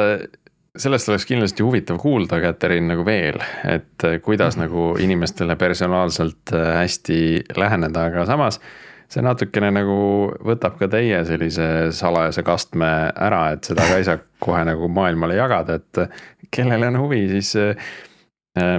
[0.77, 4.65] sellest oleks kindlasti huvitav kuulda, Katrin, nagu veel, et äh, kuidas mm -hmm.
[4.65, 8.61] nagu inimestele personaalselt äh, hästi läheneda, aga samas.
[9.09, 9.95] see natukene nagu
[10.41, 15.35] võtab ka teie sellise salajase kastme ära, et seda ka ei saa kohe nagu maailmale
[15.35, 16.09] jagada, et
[16.51, 17.55] kellel on huvi, siis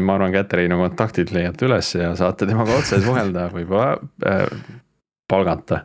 [0.01, 3.99] ma arvan, Katrini kontaktid leiate üles ja saate temaga otse suhelda, võib-olla
[5.29, 5.85] palgata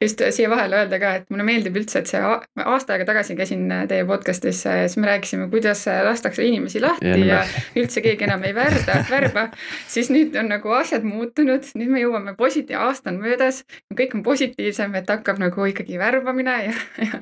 [0.00, 3.66] just siia vahele öelda ka, et mulle meeldib üldse, et see aasta aega tagasi käisin
[3.88, 7.42] teie podcast'is, siis me rääkisime, kuidas lastakse inimesi lahti ja, ja
[7.76, 9.48] üldse keegi enam ei värda, värba.
[9.88, 13.62] siis nüüd on nagu asjad muutunud, nüüd me jõuame positiivse, aasta on möödas,
[13.96, 16.74] kõik on positiivsem, et hakkab nagu ikkagi värbamine ja,
[17.04, 17.20] ja,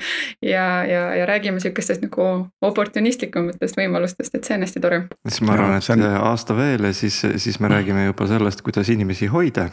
[0.52, 2.28] ja, ja, ja räägime sihukestest nagu
[2.62, 5.02] oportunistlikumatest võimalustest, et see on hästi tore.
[5.26, 9.26] siis ma arvan, et aasta veel ja siis, siis me räägime juba sellest, kuidas inimesi
[9.34, 9.68] hoida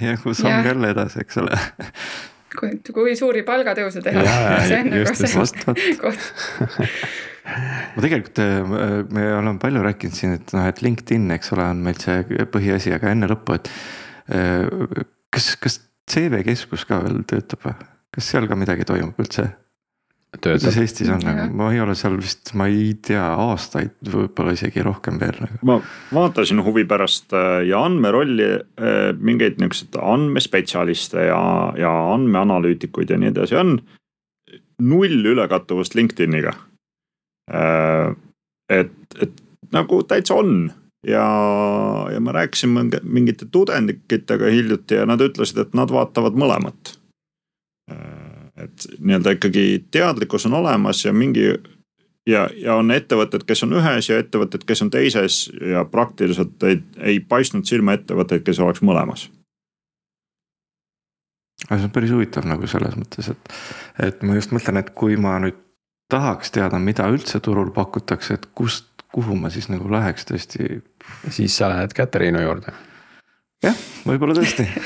[0.00, 1.58] jagu samm jälle edasi, eks ole.
[2.58, 4.24] kui, kui suuri palgatõuse teha.
[4.68, 6.28] see on nagu see koht
[7.94, 8.60] ma tegelikult, äh,
[9.14, 12.94] me oleme palju rääkinud siin, et noh, et LinkedIn, eks ole, on meil see põhiasi,
[12.96, 13.72] aga enne lõppu, et.
[14.32, 15.04] Äh,
[15.34, 17.76] kas, kas CV keskus ka veel töötab või?
[18.14, 19.48] kas seal ka midagi toimub üldse?
[20.34, 24.54] Kuidas töötab, Eestis on nagu, ma ei ole seal vist, ma ei tea aastaid, võib-olla
[24.56, 25.78] isegi rohkem veel ma
[26.14, 31.40] vaatasin huvi pärast äh, ja andmerolli äh, mingeid niisuguseid andmespetsialiste ja,
[31.78, 33.78] ja andmeanalüütikuid ja nii edasi on.
[34.82, 36.52] null ülekattuvust LinkedIniga.
[38.68, 40.72] et, et nagu täitsa on
[41.06, 41.26] ja,
[42.12, 46.96] ja ma rääkisin mingi- mingite tudengitega hiljuti ja nad ütlesid, et nad vaatavad mõlemat.
[48.56, 51.48] Et nii-öelda ikkagi teadlikkus on olemas ja mingi
[52.26, 55.40] ja, ja on ettevõtted, kes on ühes ja ettevõtted, kes on teises
[55.72, 59.28] ja praktiliselt ei, ei paistnud silma ettevõtteid, kes oleks mõlemas.
[61.68, 63.54] aga see on päris huvitav nagu selles mõttes, et,
[64.08, 65.60] et ma just mõtlen, et kui ma nüüd
[66.12, 70.82] tahaks teada, mida üldse turul pakutakse, et kust, kuhu ma siis nagu läheks tõesti.
[71.30, 72.74] siis sa lähed Katariinu juurde.
[73.64, 73.76] jah,
[74.06, 74.68] võib-olla tõesti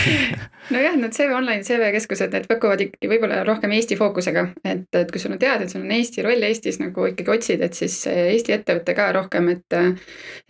[0.70, 5.12] nojah, need CV Online CV keskused, need pakuvad ikkagi võib-olla rohkem Eesti fookusega, et, et
[5.12, 7.96] kui sul on teada, et sul on Eesti roll Eestis nagu ikkagi otsid, et siis
[8.10, 9.78] Eesti ettevõte ka rohkem, et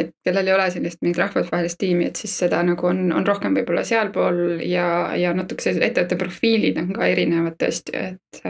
[0.01, 3.57] et kellel ei ole sellist mingit rahvusvahelist tiimi, et siis seda nagu on, on rohkem
[3.57, 4.87] võib-olla sealpool ja,
[5.19, 8.45] ja natuke sellised ettevõtte profiilid on ka erinevad tõesti, et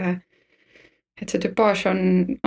[1.20, 1.98] et see tüpaaž on,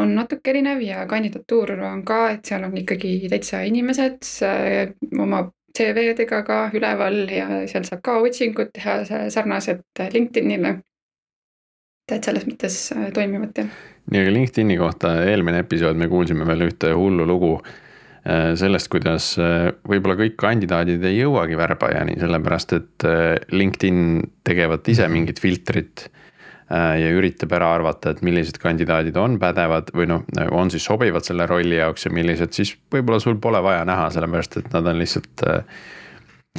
[0.02, 4.26] on natuke erinev ja kandidatuur on ka, et seal on ikkagi täitsa inimesed
[5.22, 5.44] oma
[5.78, 10.82] CV-dega ka üleval ja seal saab ka otsingut teha sa- sarnased LinkedInile.
[12.12, 13.70] et selles mõttes äh, toimivad jah.
[14.12, 19.32] nii, aga LinkedIni kohta eelmine episood me kuulsime veel ühte hullu lugu äh, sellest, kuidas
[19.40, 26.06] äh, võib-olla kõik kandidaadid ei jõuagi värbajani, sellepärast et äh, LinkedIn tegevat ise mingit filtrit
[26.10, 26.23] äh,
[26.74, 31.46] ja üritab ära arvata, et millised kandidaadid on pädevad või noh, on siis sobivad selle
[31.50, 35.46] rolli jaoks ja millised siis võib-olla sul pole vaja näha, sellepärast et nad on lihtsalt
[35.50, 35.84] äh,.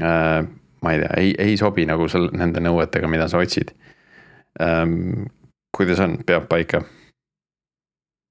[0.03, 0.41] Äh,
[0.83, 3.71] ma ei tea, ei, ei sobi nagu seal nende nõuetega, mida sa otsid
[4.62, 5.27] ähm,.
[5.75, 6.83] kuidas on, peab paika?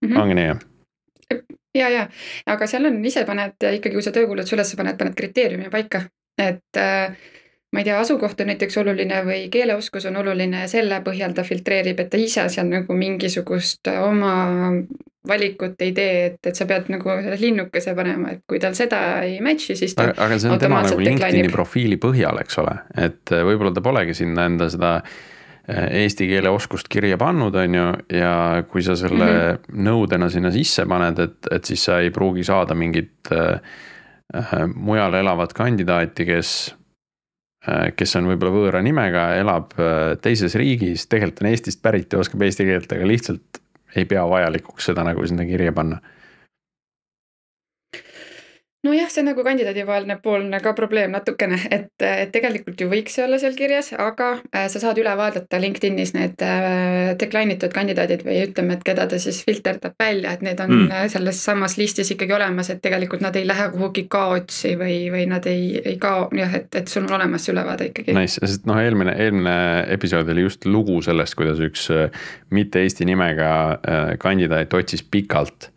[0.03, 0.17] Mhm.
[0.19, 0.59] ongi nii jah?
[1.75, 2.07] ja, ja,
[2.51, 6.03] aga seal on ise paned ikkagi, kui sa töökuulutuse üles paned, paned kriteeriumi paika,
[6.39, 7.15] et äh,
[7.73, 11.45] ma ei tea, asukoht on näiteks oluline või keeleoskus on oluline ja selle põhjal ta
[11.47, 14.35] filtreerib, et ta ise seal nagu mingisugust oma
[15.27, 19.37] valikut ei tee, et, et sa pead nagu linnukese panema, et kui tal seda ei
[19.43, 21.55] match'i, siis ta aga, see on tema nagu LinkedIn'i decline'ib.
[21.55, 26.51] profiili põhjal, eks ole, et äh, võib-olla ta polegi sinna enda seda äh, eesti keele
[26.53, 27.87] oskust kirja pannud, on ju,
[28.19, 28.35] ja
[28.69, 29.39] kui sa selle mm.
[29.39, 29.81] -hmm.
[29.87, 33.57] nõudena sinna sisse paned, et, et siis sa ei pruugi saada mingit äh,
[34.35, 36.82] äh, mujal elavat kandidaati, kes äh,
[37.95, 42.43] kes on võib-olla võõra nimega, elab äh, teises riigis, tegelikult on Eestist pärit ja oskab
[42.43, 43.61] eesti keelt, aga lihtsalt
[43.95, 46.01] ei pea vajalikuks seda nagu sinna kirja panna.
[48.83, 53.25] nojah, see on nagu kandidaadivaheline poolne ka probleem natukene, et, et tegelikult ju võiks see
[53.25, 58.25] olla seal kirjas, aga äh, sa saad üle vaadata LinkedInis need äh, decline itud kandidaadid
[58.27, 60.89] või ütleme, et keda ta siis filterdab välja, et need on Mm.
[60.89, 61.09] mm.
[61.09, 65.45] selles samas listis ikkagi olemas, et tegelikult nad ei lähe kuhugi kaotsi või, või nad
[65.49, 68.15] ei, ei kao jah, et, et sul on olemas see ülevaade ikkagi.
[68.17, 69.55] Nice, sest noh, eelmine, eelmine
[69.93, 75.72] episood oli just lugu sellest, kuidas üks äh, mitte eesti nimega äh, kandidaat otsis pikalt.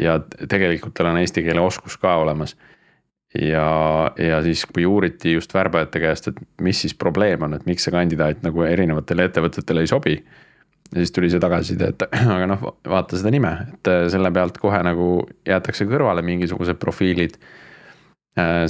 [0.00, 2.56] Ja t- tegelikult tal on eesti keele oskus ka olemas.
[3.40, 7.84] ja, ja siis, kui uuriti just värbajate käest, et mis siis probleem on, et miks
[7.86, 10.16] see kandidaat nagu erinevatele ettevõtetele ei sobi.
[10.90, 12.02] ja siis tuli see tagasiside, et
[12.36, 15.10] aga noh, vaata seda nime, et äh, selle pealt kohe nagu
[15.46, 17.38] jäetakse kõrvale mingisugused profiilid.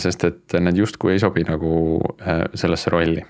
[0.01, 3.23] sest et need justkui ei sobi nagu äh, sellesse rolli.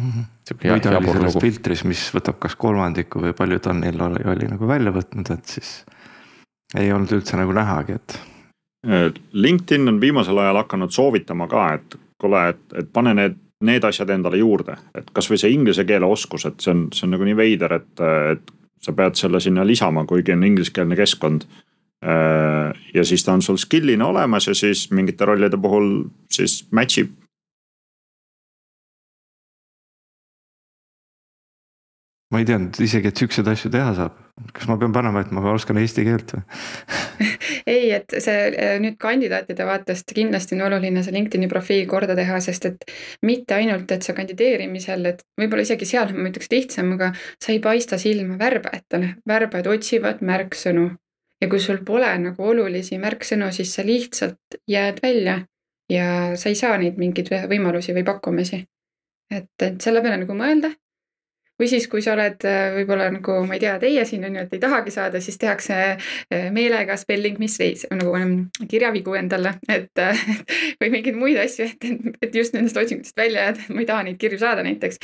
[0.00, 4.48] või ta oli selles filtris, mis võtab kas kolmandiku või palju ta neil oli, oli
[4.50, 5.84] nagu välja võtnud, et siis
[6.78, 8.20] ei olnud üldse nagu nähagi, et
[9.32, 14.10] LinkedIn on viimasel ajal hakanud soovitama ka, et kuule, et, et pane need, need asjad
[14.14, 17.36] endale juurde, et kasvõi see inglise keele oskus, et see on, see on nagu nii
[17.36, 21.44] veider, et, et sa pead selle sinna lisama, kuigi on ingliskeelne keskkond.
[22.94, 27.10] ja siis ta on sul skill'ina olemas ja siis mingite rollide puhul siis match ib
[32.30, 34.18] ma ei teadnud isegi, et siukseid asju teha saab.
[34.56, 36.42] kas ma pean panema, et ma oskan eesti keelt või?
[37.74, 42.38] ei, et see äh, nüüd kandidaatide vaatest kindlasti on oluline see LinkedIni profiil korda teha,
[42.40, 42.86] sest et
[43.26, 47.60] mitte ainult, et sa kandideerimisel, et võib-olla isegi seal ma ütleks lihtsam, aga sa ei
[47.64, 50.88] paista silma värbajatele, värbajad otsivad märksõnu.
[51.40, 55.40] ja kui sul pole nagu olulisi märksõnu, siis sa lihtsalt jääd välja
[55.90, 58.64] ja sa ei saa neid mingeid võimalusi või pakkumisi.
[59.34, 60.70] et, et selle peale nagu mõelda
[61.60, 64.46] või siis, kui sa oled äh, võib-olla nagu ma ei tea, teie siin on ju,
[64.46, 68.34] et ei tahagi saada, siis tehakse äh, meelega spelling mistakes nagu ähm,
[68.70, 70.24] kirjavigu endale, et äh,
[70.80, 74.20] või mingeid muid asju, et, et just nendest otsingutest välja jääda, ma ei taha neid
[74.20, 75.00] kirju saada näiteks.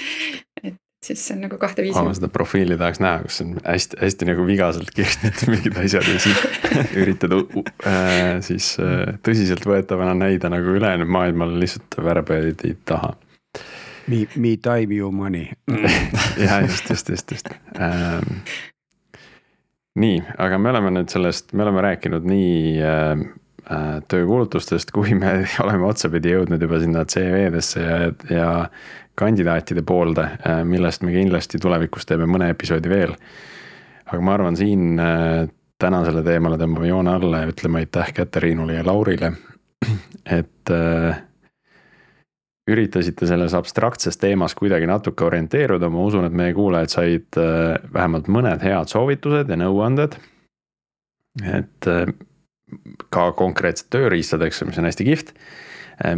[0.65, 2.19] et, siis see on nagu kahte oh, ma viisi.
[2.19, 6.41] seda profiili tahaks näha, kus on hästi-hästi nagu vigaselt kirjutatud mingid asjad ja siis
[7.03, 13.15] üritad äh, siis äh, tõsiseltvõetavana näida nagu ülejäänud maailmale lihtsalt värbajaid ei taha.
[14.07, 15.51] Me, me time you money.
[16.49, 17.51] ja just, just, just, just
[17.81, 18.41] ähm,.
[19.95, 23.24] nii, aga me oleme nüüd sellest, me oleme rääkinud nii äh,
[23.70, 27.99] äh, töökuulutustest, kui me oleme otsapidi jõudnud juba sinna CV-desse ja,
[28.31, 28.49] ja
[29.16, 30.27] kandidaatide poolde,
[30.69, 33.15] millest me kindlasti tulevikus teeme mõne episoodi veel.
[34.07, 35.47] aga ma arvan, siin äh,
[35.78, 39.33] tänasele teemale tõmbame joone alla ja ütleme aitäh Katariinule ja Laurile,
[40.39, 41.23] et äh,
[42.71, 48.31] üritasite selles abstraktses teemas kuidagi natuke orienteeruda, ma usun, et meie kuulajad said äh, vähemalt
[48.33, 50.19] mõned head soovitused ja nõuanded.
[51.45, 52.11] et äh,
[53.15, 55.35] ka konkreetsed tööriistadeks, mis on hästi kihvt,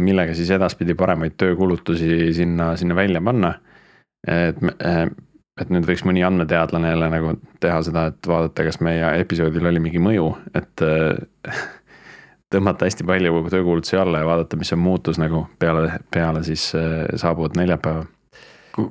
[0.01, 3.53] millega siis edaspidi paremaid töökulutusi sinna, sinna välja panna.
[4.27, 4.57] et,
[5.61, 9.83] et nüüd võiks mõni andmeteadlane jälle nagu teha seda, et vaadata, kas meie episoodil oli
[9.83, 10.83] mingi mõju, et
[12.53, 16.71] tõmmata hästi palju töökuulutusi alla ja vaadata, mis on muutus nagu peale, peale siis
[17.21, 18.05] saabuvat neljapäeva.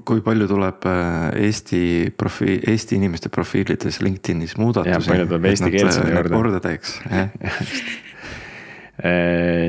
[0.05, 5.11] kui palju tuleb äh, Eesti profiil, Eesti inimeste profiilides LinkedInis muudatusi.
[5.11, 6.37] palju tuleb eestikeelsele juurde.
[6.37, 7.33] korda teeks, jah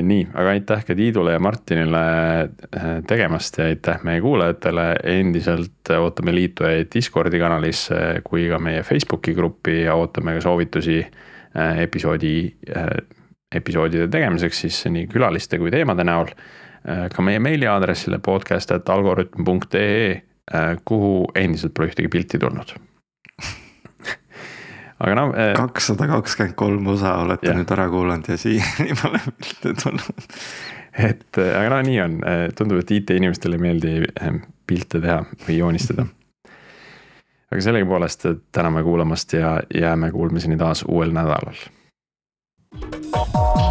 [0.09, 2.49] nii, aga aitäh ka Tiidule ja Martinile
[3.07, 9.83] tegemast ja aitäh meie kuulajatele, endiselt ootame liitujaid Discordi kanalisse kui ka meie Facebooki gruppi
[9.83, 10.97] ja ootame ka soovitusi
[11.85, 12.33] episoodi,
[13.55, 16.27] episoodide tegemiseks siis nii külaliste kui teemade näol.
[17.15, 20.21] ka meie meiliaadressile podcast.algorütm.ee,
[20.85, 22.69] kuhu endiselt pole ühtegi pilti tulnud
[25.03, 25.33] aga noh.
[25.57, 27.55] kakssada kakskümmend kolm osa olete ja.
[27.57, 30.23] nüüd ära kuulanud ja siiani pole pilte tulnud.
[31.09, 32.13] et aga no nii on,
[32.57, 33.91] tundub, et IT-inimestele ei meeldi
[34.67, 36.03] pilte teha või joonistada.
[37.51, 38.21] aga sellegipoolest
[38.55, 41.59] täname kuulamast ja jääme kuulmiseni taas uuel nädalal
[42.71, 43.68] Thank you.